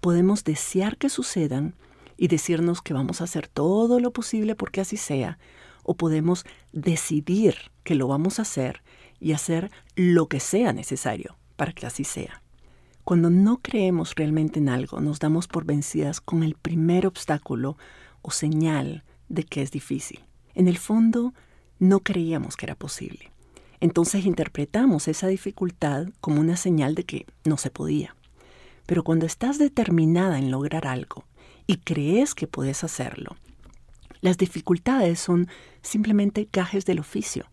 Podemos 0.00 0.44
desear 0.44 0.98
que 0.98 1.08
sucedan 1.08 1.74
y 2.16 2.28
decirnos 2.28 2.80
que 2.80 2.94
vamos 2.94 3.20
a 3.20 3.24
hacer 3.24 3.48
todo 3.48 3.98
lo 3.98 4.12
posible 4.12 4.54
porque 4.54 4.80
así 4.80 4.96
sea, 4.96 5.38
o 5.84 5.94
podemos 5.94 6.44
decidir 6.72 7.54
que 7.84 7.94
lo 7.94 8.08
vamos 8.08 8.38
a 8.38 8.42
hacer 8.42 8.82
y 9.20 9.32
hacer 9.32 9.70
lo 9.94 10.26
que 10.26 10.40
sea 10.40 10.72
necesario 10.72 11.36
para 11.56 11.72
que 11.72 11.86
así 11.86 12.04
sea. 12.04 12.42
Cuando 13.04 13.30
no 13.30 13.58
creemos 13.58 14.14
realmente 14.16 14.58
en 14.58 14.68
algo, 14.68 15.00
nos 15.00 15.18
damos 15.18 15.46
por 15.46 15.64
vencidas 15.64 16.20
con 16.20 16.42
el 16.42 16.54
primer 16.54 17.06
obstáculo 17.06 17.76
o 18.22 18.30
señal 18.30 19.04
de 19.28 19.44
que 19.44 19.62
es 19.62 19.70
difícil. 19.70 20.20
En 20.54 20.68
el 20.68 20.78
fondo, 20.78 21.34
no 21.78 22.00
creíamos 22.00 22.56
que 22.56 22.66
era 22.66 22.74
posible. 22.74 23.30
Entonces 23.80 24.24
interpretamos 24.24 25.08
esa 25.08 25.26
dificultad 25.26 26.06
como 26.20 26.40
una 26.40 26.56
señal 26.56 26.94
de 26.94 27.04
que 27.04 27.26
no 27.44 27.58
se 27.58 27.70
podía. 27.70 28.16
Pero 28.86 29.04
cuando 29.04 29.26
estás 29.26 29.58
determinada 29.58 30.38
en 30.38 30.50
lograr 30.50 30.86
algo 30.86 31.24
y 31.66 31.78
crees 31.78 32.34
que 32.34 32.46
puedes 32.46 32.84
hacerlo, 32.84 33.36
las 34.24 34.38
dificultades 34.38 35.20
son 35.20 35.48
simplemente 35.82 36.48
gajes 36.50 36.86
del 36.86 36.98
oficio. 36.98 37.44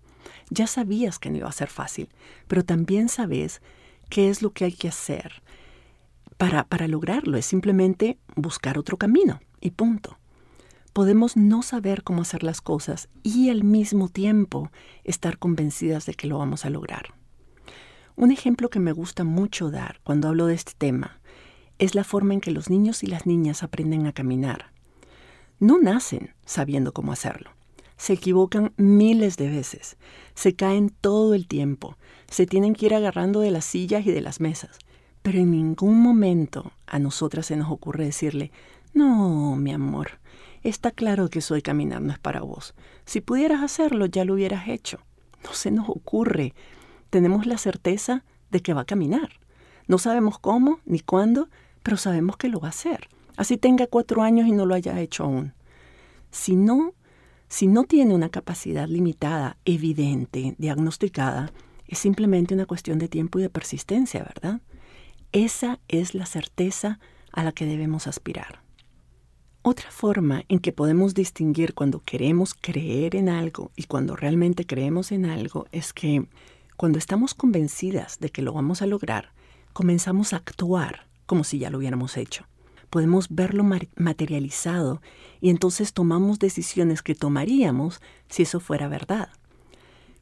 Ya 0.50 0.68
sabías 0.68 1.20
que 1.20 1.30
no 1.30 1.36
iba 1.36 1.50
a 1.50 1.52
ser 1.52 1.68
fácil, 1.68 2.08
pero 2.48 2.64
también 2.64 3.10
sabes 3.10 3.62
qué 4.10 4.30
es 4.30 4.42
lo 4.42 4.52
que 4.52 4.64
hay 4.64 4.72
que 4.72 4.88
hacer 4.88 5.44
para, 6.38 6.64
para 6.64 6.88
lograrlo. 6.88 7.36
Es 7.36 7.46
simplemente 7.46 8.20
buscar 8.38 8.78
otro 8.78 8.96
camino 8.96 9.42
y 9.60 9.72
punto. 9.72 10.18
Podemos 10.94 11.36
no 11.36 11.62
saber 11.62 12.04
cómo 12.04 12.22
hacer 12.22 12.42
las 12.42 12.62
cosas 12.62 13.10
y 13.22 13.50
al 13.50 13.66
mismo 13.66 14.08
tiempo 14.08 14.72
estar 15.04 15.40
convencidas 15.40 16.06
de 16.06 16.14
que 16.14 16.28
lo 16.28 16.38
vamos 16.38 16.64
a 16.64 16.70
lograr. 16.70 17.14
Un 18.16 18.32
ejemplo 18.32 18.70
que 18.70 18.80
me 18.80 18.94
gusta 18.94 19.26
mucho 19.26 19.72
dar 19.72 20.00
cuando 20.06 20.30
hablo 20.30 20.46
de 20.46 20.54
este 20.54 20.72
tema 20.78 21.20
es 21.80 21.96
la 21.96 22.06
forma 22.06 22.34
en 22.34 22.40
que 22.40 22.52
los 22.52 22.70
niños 22.70 23.04
y 23.04 23.08
las 23.08 23.26
niñas 23.26 23.62
aprenden 23.62 24.08
a 24.08 24.14
caminar 24.14 24.71
no 25.62 25.78
nacen 25.80 26.34
sabiendo 26.44 26.92
cómo 26.92 27.14
hacerlo. 27.14 27.52
Se 27.96 28.14
equivocan 28.14 28.74
miles 28.78 29.38
de 29.38 29.48
veces, 29.48 29.96
se 30.34 30.56
caen 30.56 30.90
todo 30.90 31.36
el 31.36 31.48
tiempo, 31.48 31.98
se 32.30 32.48
tienen 32.48 32.74
que 32.74 32.88
ir 32.88 32.96
agarrando 32.96 33.42
de 33.42 33.52
las 33.52 33.64
sillas 33.64 34.06
y 34.08 34.12
de 34.12 34.22
las 34.22 34.40
mesas. 34.42 34.80
Pero 35.22 35.38
en 35.38 35.52
ningún 35.52 36.02
momento 36.02 36.72
a 36.88 36.98
nosotras 36.98 37.46
se 37.46 37.56
nos 37.56 37.70
ocurre 37.70 38.06
decirle, 38.06 38.52
no, 38.96 39.56
mi 39.56 39.72
amor, 39.72 40.20
está 40.64 40.90
claro 40.90 41.30
que 41.30 41.42
soy 41.42 41.62
caminar 41.62 42.02
no 42.02 42.12
es 42.12 42.18
para 42.18 42.42
vos. 42.42 42.74
Si 43.06 43.22
pudieras 43.22 43.62
hacerlo, 43.62 44.08
ya 44.08 44.26
lo 44.26 44.34
hubieras 44.34 44.68
hecho. 44.68 45.00
No 45.44 45.54
se 45.54 45.70
nos 45.70 45.88
ocurre. 45.90 46.56
Tenemos 47.12 47.46
la 47.46 47.60
certeza 47.60 48.24
de 48.50 48.62
que 48.62 48.74
va 48.74 48.82
a 48.82 48.86
caminar. 48.86 49.30
No 49.88 50.00
sabemos 50.00 50.40
cómo 50.40 50.80
ni 50.86 51.02
cuándo, 51.02 51.50
pero 51.84 51.98
sabemos 51.98 52.36
que 52.38 52.50
lo 52.50 52.60
va 52.60 52.70
a 52.70 52.72
hacer 52.72 53.10
así 53.42 53.58
tenga 53.58 53.88
cuatro 53.88 54.22
años 54.22 54.48
y 54.48 54.52
no 54.52 54.68
lo 54.68 54.76
haya 54.76 55.00
hecho 55.00 55.24
aún. 55.24 55.54
Si 56.30 56.56
no, 56.56 56.94
si 57.48 57.66
no 57.66 57.86
tiene 57.86 58.14
una 58.14 58.30
capacidad 58.30 58.88
limitada, 58.88 59.58
evidente, 59.66 60.54
diagnosticada, 60.60 61.52
es 61.88 61.98
simplemente 61.98 62.54
una 62.54 62.68
cuestión 62.68 63.00
de 63.00 63.08
tiempo 63.08 63.40
y 63.40 63.42
de 63.42 63.50
persistencia, 63.50 64.24
¿verdad? 64.24 64.62
Esa 65.32 65.80
es 65.88 66.14
la 66.14 66.28
certeza 66.28 67.00
a 67.32 67.44
la 67.44 67.52
que 67.52 67.66
debemos 67.66 68.06
aspirar. 68.06 68.62
Otra 69.64 69.90
forma 69.90 70.44
en 70.48 70.60
que 70.60 70.72
podemos 70.72 71.16
distinguir 71.16 71.74
cuando 71.74 72.00
queremos 72.00 72.54
creer 72.54 73.16
en 73.16 73.28
algo 73.28 73.72
y 73.76 73.86
cuando 73.86 74.16
realmente 74.16 74.68
creemos 74.68 75.12
en 75.12 75.26
algo 75.26 75.66
es 75.72 75.94
que 75.94 76.28
cuando 76.78 77.00
estamos 77.00 77.34
convencidas 77.34 78.20
de 78.20 78.30
que 78.30 78.44
lo 78.44 78.54
vamos 78.54 78.84
a 78.84 78.86
lograr, 78.86 79.34
comenzamos 79.74 80.34
a 80.34 80.38
actuar 80.38 81.08
como 81.26 81.44
si 81.44 81.58
ya 81.58 81.72
lo 81.72 81.80
hubiéramos 81.80 82.18
hecho 82.18 82.46
podemos 82.92 83.28
verlo 83.30 83.64
materializado 83.96 85.02
y 85.40 85.50
entonces 85.50 85.94
tomamos 85.94 86.38
decisiones 86.38 87.02
que 87.02 87.16
tomaríamos 87.16 88.02
si 88.30 88.44
eso 88.44 88.60
fuera 88.60 88.88
verdad. 88.88 89.30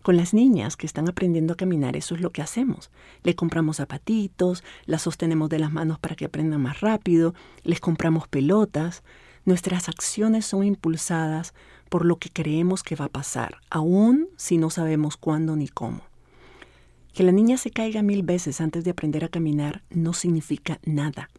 Con 0.01 0.15
las 0.15 0.33
niñas 0.33 0.77
que 0.77 0.85
están 0.85 1.09
aprendiendo 1.09 1.53
a 1.53 1.57
caminar, 1.57 1.97
eso 1.97 2.15
es 2.15 2.21
lo 2.21 2.31
que 2.31 2.41
hacemos. 2.41 2.89
Le 3.23 3.35
compramos 3.35 3.77
zapatitos, 3.77 4.63
las 4.85 5.01
sostenemos 5.01 5.49
de 5.49 5.59
las 5.59 5.73
manos 5.73 5.99
para 5.99 6.15
que 6.15 6.25
aprendan 6.25 6.61
más 6.61 6.79
rápido, 6.79 7.33
les 7.63 7.81
compramos 7.81 8.29
pelotas. 8.29 9.03
Nuestras 9.43 9.89
acciones 9.89 10.45
son 10.45 10.63
impulsadas 10.63 11.53
por 11.89 12.05
lo 12.05 12.17
que 12.17 12.29
creemos 12.29 12.83
que 12.83 12.95
va 12.95 13.05
a 13.05 13.09
pasar, 13.09 13.57
aun 13.69 14.29
si 14.38 14.57
no 14.57 14.69
sabemos 14.69 15.17
cuándo 15.17 15.55
ni 15.57 15.67
cómo. 15.67 16.01
Que 17.13 17.23
la 17.23 17.31
niña 17.31 17.57
se 17.57 17.71
caiga 17.71 18.01
mil 18.01 18.23
veces 18.23 18.61
antes 18.61 18.83
de 18.85 18.91
aprender 18.91 19.25
a 19.25 19.29
caminar 19.29 19.83
no 19.89 20.13
significa 20.13 20.79
nada. 20.85 21.29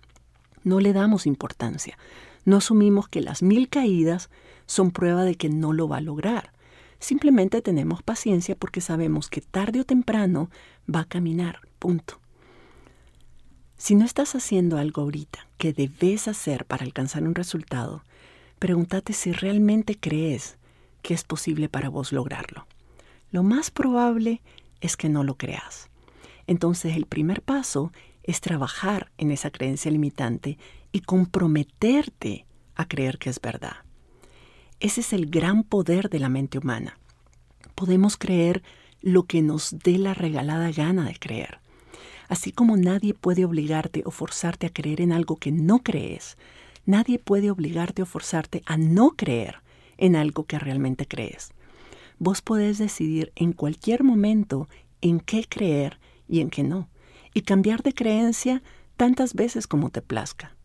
No 0.64 0.80
le 0.80 0.92
damos 0.92 1.26
importancia. 1.26 1.98
No 2.44 2.56
asumimos 2.56 3.08
que 3.08 3.20
las 3.20 3.42
mil 3.42 3.68
caídas 3.68 4.30
son 4.66 4.90
prueba 4.90 5.24
de 5.24 5.34
que 5.34 5.48
no 5.48 5.72
lo 5.72 5.88
va 5.88 5.98
a 5.98 6.02
lograr. 6.02 6.52
Simplemente 6.98 7.62
tenemos 7.62 8.02
paciencia 8.02 8.54
porque 8.54 8.80
sabemos 8.80 9.28
que 9.28 9.40
tarde 9.40 9.80
o 9.80 9.84
temprano 9.84 10.50
va 10.92 11.00
a 11.00 11.08
caminar. 11.08 11.60
Punto. 11.78 12.20
Si 13.76 13.94
no 13.94 14.04
estás 14.04 14.34
haciendo 14.34 14.76
algo 14.76 15.02
ahorita 15.02 15.46
que 15.56 15.72
debes 15.72 16.28
hacer 16.28 16.66
para 16.66 16.84
alcanzar 16.84 17.22
un 17.22 17.34
resultado, 17.34 18.04
pregúntate 18.58 19.14
si 19.14 19.32
realmente 19.32 19.98
crees 19.98 20.58
que 21.00 21.14
es 21.14 21.24
posible 21.24 21.70
para 21.70 21.88
vos 21.88 22.12
lograrlo. 22.12 22.66
Lo 23.30 23.42
más 23.42 23.70
probable 23.70 24.42
es 24.82 24.98
que 24.98 25.08
no 25.08 25.24
lo 25.24 25.36
creas. 25.36 25.88
Entonces 26.46 26.96
el 26.96 27.06
primer 27.06 27.40
paso 27.40 27.92
es 28.30 28.40
trabajar 28.40 29.10
en 29.18 29.30
esa 29.30 29.50
creencia 29.50 29.90
limitante 29.90 30.56
y 30.92 31.00
comprometerte 31.00 32.46
a 32.74 32.86
creer 32.86 33.18
que 33.18 33.30
es 33.30 33.40
verdad. 33.40 33.76
Ese 34.78 35.00
es 35.02 35.12
el 35.12 35.26
gran 35.26 35.64
poder 35.64 36.08
de 36.08 36.20
la 36.20 36.28
mente 36.28 36.58
humana. 36.58 36.98
Podemos 37.74 38.16
creer 38.16 38.62
lo 39.02 39.24
que 39.24 39.42
nos 39.42 39.76
dé 39.82 39.98
la 39.98 40.14
regalada 40.14 40.70
gana 40.70 41.04
de 41.04 41.16
creer. 41.18 41.58
Así 42.28 42.52
como 42.52 42.76
nadie 42.76 43.14
puede 43.14 43.44
obligarte 43.44 44.02
o 44.06 44.10
forzarte 44.10 44.66
a 44.66 44.72
creer 44.72 45.00
en 45.00 45.12
algo 45.12 45.36
que 45.36 45.50
no 45.50 45.80
crees, 45.80 46.38
nadie 46.86 47.18
puede 47.18 47.50
obligarte 47.50 48.02
o 48.02 48.06
forzarte 48.06 48.62
a 48.66 48.76
no 48.76 49.10
creer 49.10 49.56
en 49.98 50.14
algo 50.14 50.44
que 50.44 50.58
realmente 50.58 51.06
crees. 51.06 51.52
Vos 52.18 52.42
podés 52.42 52.78
decidir 52.78 53.32
en 53.34 53.52
cualquier 53.52 54.04
momento 54.04 54.68
en 55.00 55.18
qué 55.18 55.44
creer 55.48 55.98
y 56.28 56.40
en 56.40 56.50
qué 56.50 56.62
no, 56.62 56.88
y 57.34 57.42
cambiar 57.42 57.82
de 57.82 57.94
creencia 57.94 58.62
tantas 58.96 59.34
veces 59.34 59.66
como 59.66 59.90
te 59.90 60.02
plazca. 60.02 60.56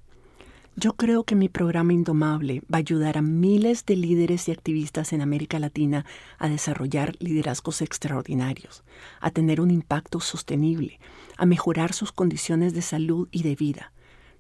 Yo 0.78 0.98
creo 0.98 1.24
que 1.24 1.36
mi 1.36 1.48
programa 1.48 1.94
Indomable 1.94 2.62
va 2.62 2.76
a 2.76 2.78
ayudar 2.80 3.18
a 3.18 3.22
miles 3.22 3.86
de 3.86 3.96
líderes 3.96 4.50
y 4.50 4.52
activistas 4.52 5.14
en 5.14 5.22
América 5.22 5.58
Latina 5.58 6.06
a 6.38 6.50
desarrollar 6.50 7.16
liderazgos 7.20 7.82
extraordinarios, 7.82 8.84
a 9.22 9.32
tener 9.32 9.62
un 9.62 9.72
impacto 9.72 10.20
sostenible, 10.20 11.00
a 11.38 11.46
mejorar 11.46 11.94
sus 11.94 12.12
condiciones 12.12 12.74
de 12.74 12.82
salud 12.82 13.30
y 13.32 13.44
de 13.44 13.56
vida. 13.56 13.94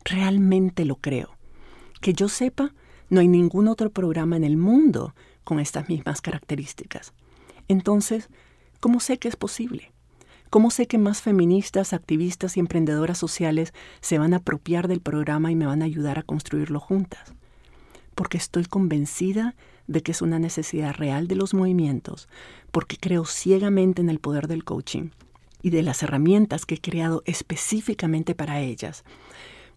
Realmente 0.03 0.83
lo 0.83 0.97
creo. 0.97 1.37
Que 2.01 2.11
yo 2.11 2.27
sepa, 2.27 2.73
no 3.09 3.21
hay 3.21 3.29
ningún 3.29 3.69
otro 3.69 3.89
programa 3.89 4.35
en 4.35 4.43
el 4.43 4.57
mundo 4.57 5.15
con 5.45 5.61
estas 5.61 5.87
mismas 5.87 6.19
características. 6.19 7.13
Entonces, 7.69 8.27
¿cómo 8.81 8.99
sé 8.99 9.19
que 9.19 9.29
es 9.29 9.37
posible? 9.37 9.94
¿Cómo 10.55 10.71
sé 10.71 10.87
que 10.87 10.97
más 10.97 11.21
feministas, 11.21 11.91
activistas 11.91 12.55
y 12.55 12.61
emprendedoras 12.61 13.17
sociales 13.17 13.73
se 13.99 14.19
van 14.19 14.33
a 14.33 14.37
apropiar 14.37 14.87
del 14.87 15.01
programa 15.01 15.51
y 15.51 15.55
me 15.55 15.65
van 15.65 15.81
a 15.81 15.85
ayudar 15.85 16.17
a 16.17 16.23
construirlo 16.23 16.79
juntas? 16.79 17.33
Porque 18.15 18.37
estoy 18.37 18.63
convencida 18.63 19.53
de 19.87 20.01
que 20.01 20.13
es 20.13 20.21
una 20.21 20.39
necesidad 20.39 20.93
real 20.93 21.27
de 21.27 21.35
los 21.35 21.53
movimientos, 21.53 22.29
porque 22.71 22.95
creo 22.95 23.25
ciegamente 23.25 24.01
en 24.01 24.09
el 24.09 24.19
poder 24.19 24.47
del 24.47 24.63
coaching 24.63 25.09
y 25.61 25.71
de 25.71 25.83
las 25.83 26.01
herramientas 26.03 26.65
que 26.65 26.75
he 26.75 26.79
creado 26.79 27.21
específicamente 27.25 28.33
para 28.33 28.61
ellas, 28.61 29.03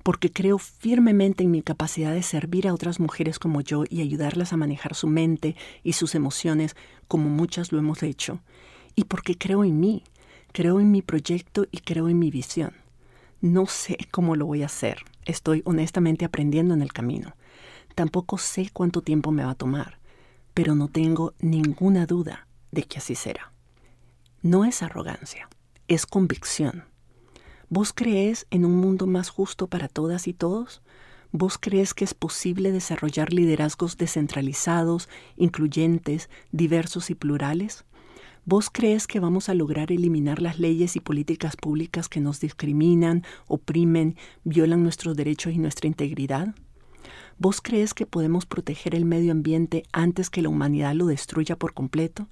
porque 0.05 0.31
creo 0.31 0.59
firmemente 0.59 1.43
en 1.43 1.51
mi 1.51 1.63
capacidad 1.63 2.13
de 2.13 2.23
servir 2.23 2.69
a 2.69 2.73
otras 2.73 3.01
mujeres 3.01 3.41
como 3.41 3.63
yo 3.63 3.83
y 3.91 4.01
ayudarlas 4.01 4.53
a 4.53 4.57
manejar 4.57 4.95
su 4.95 5.09
mente 5.09 5.57
y 5.83 5.95
sus 5.95 6.15
emociones 6.15 6.77
como 7.09 7.29
muchas 7.29 7.73
lo 7.73 7.81
hemos 7.81 8.05
hecho, 8.05 8.39
y 8.95 9.07
porque 9.07 9.37
creo 9.37 9.65
en 9.65 9.81
mí, 9.81 10.05
Creo 10.53 10.81
en 10.81 10.91
mi 10.91 11.03
proyecto 11.03 11.67
y 11.71 11.79
creo 11.79 12.09
en 12.09 12.19
mi 12.19 12.31
visión. 12.31 12.73
No 13.41 13.67
sé 13.67 13.97
cómo 14.11 14.35
lo 14.35 14.47
voy 14.47 14.63
a 14.63 14.67
hacer. 14.67 15.05
Estoy 15.25 15.63
honestamente 15.65 16.25
aprendiendo 16.25 16.75
en 16.75 16.83
el 16.83 16.93
camino. 16.93 17.35
Tampoco 17.95 18.39
sé 18.39 18.71
cuánto 18.73 19.03
tiempo 19.03 19.31
me 19.31 19.45
va 19.45 19.51
a 19.51 19.57
tomar, 19.57 19.99
pero 20.55 20.75
no 20.75 20.89
tengo 20.89 21.35
ninguna 21.41 22.07
duda 22.07 22.47
de 22.71 22.85
que 22.85 22.99
así 22.99 23.15
será. 23.15 23.53
No 24.43 24.65
es 24.65 24.83
arrogancia, 24.83 25.49
es 25.89 26.07
convicción. 26.07 26.85
¿Vos 27.69 27.93
crees 27.93 28.47
en 28.51 28.65
un 28.65 28.77
mundo 28.77 29.07
más 29.07 29.29
justo 29.29 29.67
para 29.67 29.89
todas 29.89 30.27
y 30.27 30.33
todos? 30.33 30.81
¿Vos 31.33 31.59
crees 31.59 31.93
que 31.93 32.05
es 32.05 32.15
posible 32.15 32.73
desarrollar 32.73 33.33
liderazgos 33.33 33.99
descentralizados, 33.99 35.09
incluyentes, 35.37 36.31
diversos 36.51 37.11
y 37.11 37.15
plurales? 37.15 37.85
¿Vos 38.51 38.71
crees 38.73 39.07
que 39.07 39.21
vamos 39.21 39.51
a 39.51 39.55
lograr 39.55 39.93
eliminar 39.93 40.41
las 40.41 40.59
leyes 40.59 40.97
y 40.97 41.01
políticas 41.01 41.55
públicas 41.55 42.09
que 42.09 42.19
nos 42.19 42.41
discriminan, 42.41 43.23
oprimen, 43.47 44.17
violan 44.43 44.83
nuestros 44.83 45.15
derechos 45.19 45.53
y 45.53 45.59
nuestra 45.59 45.87
integridad? 45.87 46.55
¿Vos 47.37 47.61
crees 47.61 47.93
que 47.93 48.07
podemos 48.07 48.47
proteger 48.47 48.95
el 48.95 49.05
medio 49.05 49.33
ambiente 49.33 49.83
antes 49.93 50.31
que 50.31 50.41
la 50.41 50.49
humanidad 50.49 50.95
lo 50.95 51.05
destruya 51.05 51.57
por 51.57 51.75
completo? 51.75 52.27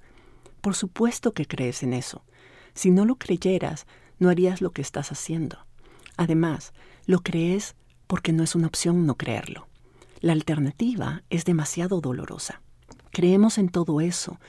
Por 0.61 0.73
supuesto 0.73 1.35
que 1.35 1.45
crees 1.45 1.83
en 1.83 1.93
eso. 1.93 2.23
Si 2.73 2.89
no 2.89 3.05
lo 3.05 3.17
creyeras, 3.17 3.85
no 4.17 4.29
harías 4.29 4.59
lo 4.59 4.71
que 4.71 4.81
estás 4.81 5.11
haciendo. 5.11 5.67
Además, 6.15 6.73
lo 7.05 7.19
crees 7.19 7.75
porque 8.07 8.33
no 8.33 8.43
es 8.43 8.55
una 8.55 8.65
opción 8.65 9.05
no 9.05 9.17
creerlo. 9.17 9.67
La 10.21 10.33
alternativa 10.33 11.21
es 11.29 11.45
demasiado 11.45 12.01
dolorosa. 12.01 12.63
Creemos 13.11 13.59
en 13.59 13.69
todo 13.69 14.01
eso 14.01 14.39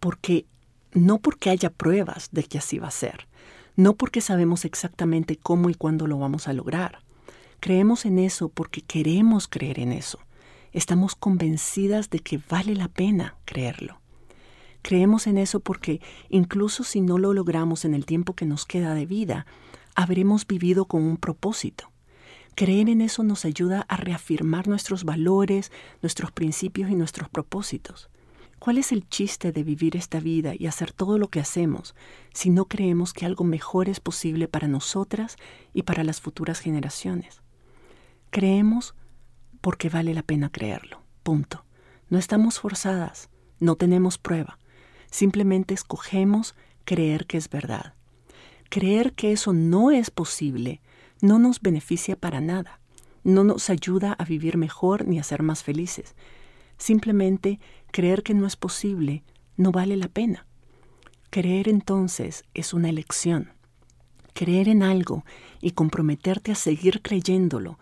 porque 0.00 0.44
no 0.92 1.18
porque 1.18 1.50
haya 1.50 1.70
pruebas 1.70 2.28
de 2.32 2.44
que 2.44 2.58
así 2.58 2.78
va 2.78 2.88
a 2.88 2.92
ser, 2.92 3.28
no 3.76 3.94
porque 3.94 4.20
sabemos 4.20 4.64
exactamente 4.64 5.36
cómo 5.36 5.70
y 5.70 5.74
cuándo 5.74 6.06
lo 6.06 6.18
vamos 6.18 6.48
a 6.48 6.52
lograr. 6.52 7.00
Creemos 7.60 8.06
en 8.06 8.18
eso 8.18 8.48
porque 8.48 8.82
queremos 8.82 9.48
creer 9.48 9.80
en 9.80 9.92
eso. 9.92 10.20
Estamos 10.72 11.14
convencidas 11.14 12.10
de 12.10 12.20
que 12.20 12.40
vale 12.48 12.74
la 12.74 12.88
pena 12.88 13.36
creerlo. 13.44 14.00
Creemos 14.82 15.26
en 15.26 15.38
eso 15.38 15.60
porque 15.60 16.00
incluso 16.28 16.84
si 16.84 17.00
no 17.00 17.18
lo 17.18 17.32
logramos 17.32 17.84
en 17.84 17.94
el 17.94 18.06
tiempo 18.06 18.34
que 18.34 18.46
nos 18.46 18.64
queda 18.64 18.94
de 18.94 19.06
vida, 19.06 19.46
habremos 19.94 20.46
vivido 20.46 20.84
con 20.84 21.02
un 21.02 21.16
propósito. 21.16 21.90
Creer 22.54 22.88
en 22.88 23.00
eso 23.00 23.22
nos 23.22 23.44
ayuda 23.44 23.86
a 23.88 23.96
reafirmar 23.96 24.68
nuestros 24.68 25.04
valores, 25.04 25.70
nuestros 26.02 26.32
principios 26.32 26.90
y 26.90 26.94
nuestros 26.94 27.28
propósitos. 27.28 28.08
¿Cuál 28.58 28.78
es 28.78 28.92
el 28.92 29.08
chiste 29.08 29.52
de 29.52 29.62
vivir 29.62 29.96
esta 29.96 30.20
vida 30.20 30.52
y 30.58 30.66
hacer 30.66 30.92
todo 30.92 31.18
lo 31.18 31.28
que 31.28 31.40
hacemos 31.40 31.94
si 32.32 32.50
no 32.50 32.66
creemos 32.66 33.12
que 33.12 33.26
algo 33.26 33.44
mejor 33.44 33.88
es 33.88 34.00
posible 34.00 34.48
para 34.48 34.68
nosotras 34.68 35.36
y 35.72 35.82
para 35.82 36.04
las 36.04 36.20
futuras 36.20 36.60
generaciones? 36.60 37.42
Creemos 38.30 38.94
porque 39.60 39.88
vale 39.88 40.14
la 40.14 40.22
pena 40.22 40.50
creerlo. 40.50 41.02
Punto. 41.22 41.64
No 42.10 42.18
estamos 42.18 42.58
forzadas, 42.58 43.28
no 43.60 43.76
tenemos 43.76 44.18
prueba. 44.18 44.58
Simplemente 45.10 45.74
escogemos 45.74 46.54
creer 46.84 47.26
que 47.26 47.36
es 47.36 47.48
verdad. 47.48 47.94
Creer 48.70 49.12
que 49.12 49.32
eso 49.32 49.52
no 49.52 49.90
es 49.90 50.10
posible 50.10 50.80
no 51.20 51.38
nos 51.38 51.60
beneficia 51.60 52.16
para 52.16 52.40
nada, 52.40 52.80
no 53.24 53.44
nos 53.44 53.70
ayuda 53.70 54.12
a 54.12 54.24
vivir 54.24 54.56
mejor 54.56 55.06
ni 55.06 55.18
a 55.18 55.24
ser 55.24 55.42
más 55.42 55.62
felices. 55.62 56.14
Simplemente 56.76 57.58
creer 57.90 58.22
que 58.22 58.34
no 58.34 58.46
es 58.46 58.56
posible 58.56 59.22
no 59.56 59.72
vale 59.72 59.96
la 59.96 60.08
pena. 60.08 60.46
Creer 61.30 61.68
entonces 61.68 62.44
es 62.54 62.72
una 62.72 62.88
elección. 62.88 63.52
Creer 64.32 64.68
en 64.68 64.82
algo 64.82 65.24
y 65.60 65.72
comprometerte 65.72 66.52
a 66.52 66.54
seguir 66.54 67.02
creyéndolo, 67.02 67.78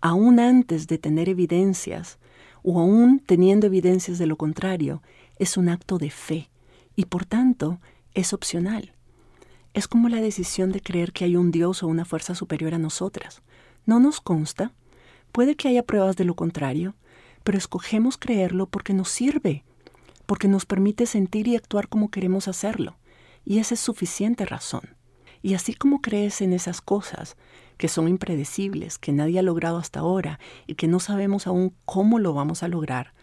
aún 0.00 0.40
antes 0.40 0.86
de 0.86 0.98
tener 0.98 1.28
evidencias 1.28 2.18
o 2.62 2.80
aún 2.80 3.20
teniendo 3.20 3.66
evidencias 3.66 4.18
de 4.18 4.26
lo 4.26 4.36
contrario, 4.36 5.02
es 5.38 5.56
un 5.56 5.68
acto 5.68 5.98
de 5.98 6.10
fe 6.10 6.50
y 6.96 7.06
por 7.06 7.24
tanto 7.24 7.80
es 8.12 8.32
opcional. 8.32 8.92
Es 9.72 9.86
como 9.86 10.08
la 10.08 10.20
decisión 10.20 10.72
de 10.72 10.80
creer 10.80 11.12
que 11.12 11.24
hay 11.24 11.36
un 11.36 11.52
Dios 11.52 11.82
o 11.82 11.86
una 11.86 12.04
fuerza 12.04 12.34
superior 12.34 12.74
a 12.74 12.78
nosotras. 12.78 13.40
No 13.86 14.00
nos 14.00 14.20
consta. 14.20 14.72
Puede 15.30 15.54
que 15.54 15.68
haya 15.68 15.84
pruebas 15.84 16.16
de 16.16 16.24
lo 16.24 16.34
contrario, 16.34 16.96
pero 17.42 17.58
escogemos 17.58 18.16
creerlo 18.16 18.66
porque 18.66 18.92
nos 18.92 19.08
sirve, 19.08 19.64
porque 20.26 20.48
nos 20.48 20.66
permite 20.66 21.06
sentir 21.06 21.48
y 21.48 21.56
actuar 21.56 21.88
como 21.88 22.10
queremos 22.10 22.48
hacerlo. 22.48 22.96
Y 23.44 23.58
esa 23.58 23.74
es 23.74 23.80
suficiente 23.80 24.44
razón. 24.46 24.96
Y 25.42 25.54
así 25.54 25.74
como 25.74 26.02
crees 26.02 26.40
en 26.42 26.52
esas 26.52 26.80
cosas, 26.80 27.36
que 27.78 27.88
son 27.88 28.08
impredecibles, 28.08 28.98
que 28.98 29.12
nadie 29.12 29.38
ha 29.38 29.42
logrado 29.42 29.78
hasta 29.78 30.00
ahora 30.00 30.38
y 30.66 30.74
que 30.74 30.86
no 30.86 31.00
sabemos 31.00 31.46
aún 31.46 31.74
cómo 31.86 32.18
lo 32.18 32.34
vamos 32.34 32.62
a 32.62 32.68
lograr, 32.68 33.14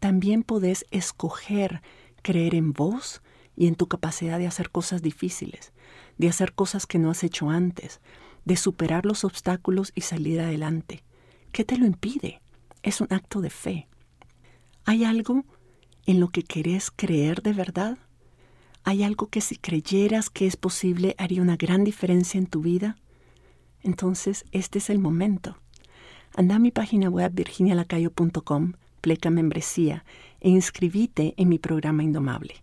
también 0.00 0.42
podés 0.42 0.86
escoger 0.90 1.82
creer 2.22 2.54
en 2.54 2.72
vos 2.72 3.22
y 3.54 3.66
en 3.66 3.74
tu 3.74 3.86
capacidad 3.86 4.38
de 4.38 4.46
hacer 4.46 4.70
cosas 4.70 5.02
difíciles, 5.02 5.72
de 6.16 6.28
hacer 6.28 6.54
cosas 6.54 6.86
que 6.86 6.98
no 6.98 7.10
has 7.10 7.22
hecho 7.22 7.50
antes, 7.50 8.00
de 8.44 8.56
superar 8.56 9.04
los 9.04 9.24
obstáculos 9.24 9.92
y 9.94 10.02
salir 10.02 10.40
adelante. 10.40 11.04
¿Qué 11.52 11.64
te 11.64 11.76
lo 11.76 11.84
impide? 11.84 12.40
Es 12.82 13.00
un 13.00 13.08
acto 13.10 13.40
de 13.40 13.50
fe. 13.50 13.88
¿Hay 14.84 15.04
algo 15.04 15.44
en 16.06 16.20
lo 16.20 16.28
que 16.28 16.42
querés 16.42 16.90
creer 16.90 17.42
de 17.42 17.52
verdad? 17.52 17.98
¿Hay 18.84 19.02
algo 19.02 19.26
que 19.28 19.40
si 19.40 19.56
creyeras 19.56 20.30
que 20.30 20.46
es 20.46 20.56
posible 20.56 21.14
haría 21.18 21.42
una 21.42 21.56
gran 21.56 21.84
diferencia 21.84 22.38
en 22.38 22.46
tu 22.46 22.62
vida? 22.62 22.96
Entonces, 23.82 24.44
este 24.52 24.78
es 24.78 24.90
el 24.90 24.98
momento. 24.98 25.58
Anda 26.34 26.56
a 26.56 26.58
mi 26.58 26.70
página 26.70 27.08
web 27.08 27.32
virginialacayo.com, 27.34 28.72
pleca 29.00 29.30
membresía 29.30 30.04
e 30.40 30.48
inscribite 30.50 31.34
en 31.36 31.48
mi 31.48 31.58
programa 31.58 32.02
Indomable. 32.02 32.54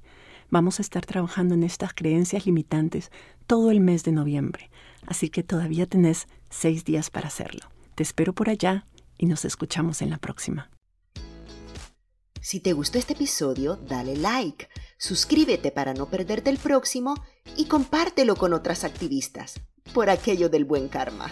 Vamos 0.50 0.80
a 0.80 0.82
estar 0.82 1.06
trabajando 1.06 1.56
en 1.56 1.64
estas 1.64 1.94
creencias 1.94 2.46
limitantes 2.46 3.12
todo 3.48 3.72
el 3.72 3.80
mes 3.80 4.04
de 4.04 4.12
noviembre, 4.12 4.70
así 5.06 5.30
que 5.30 5.44
todavía 5.44 5.86
tenés 5.86 6.28
seis 6.50 6.86
días 6.86 7.10
para 7.10 7.28
hacerlo. 7.28 7.68
Te 7.96 8.04
espero 8.04 8.34
por 8.34 8.50
allá 8.50 8.86
y 9.18 9.26
nos 9.26 9.46
escuchamos 9.46 10.02
en 10.02 10.10
la 10.10 10.18
próxima. 10.18 10.72
Si 12.42 12.60
te 12.60 12.74
gustó 12.74 13.00
este 13.00 13.14
episodio, 13.14 13.76
dale 13.76 14.16
like, 14.16 14.68
suscríbete 15.00 15.72
para 15.72 15.96
no 15.96 16.08
perderte 16.08 16.52
el 16.52 16.58
próximo 16.58 17.16
y 17.58 17.66
compártelo 17.66 18.36
con 18.36 18.54
otras 18.54 18.84
activistas, 18.84 19.60
por 19.94 20.12
aquello 20.12 20.48
del 20.48 20.64
buen 20.64 20.88
karma. 20.88 21.32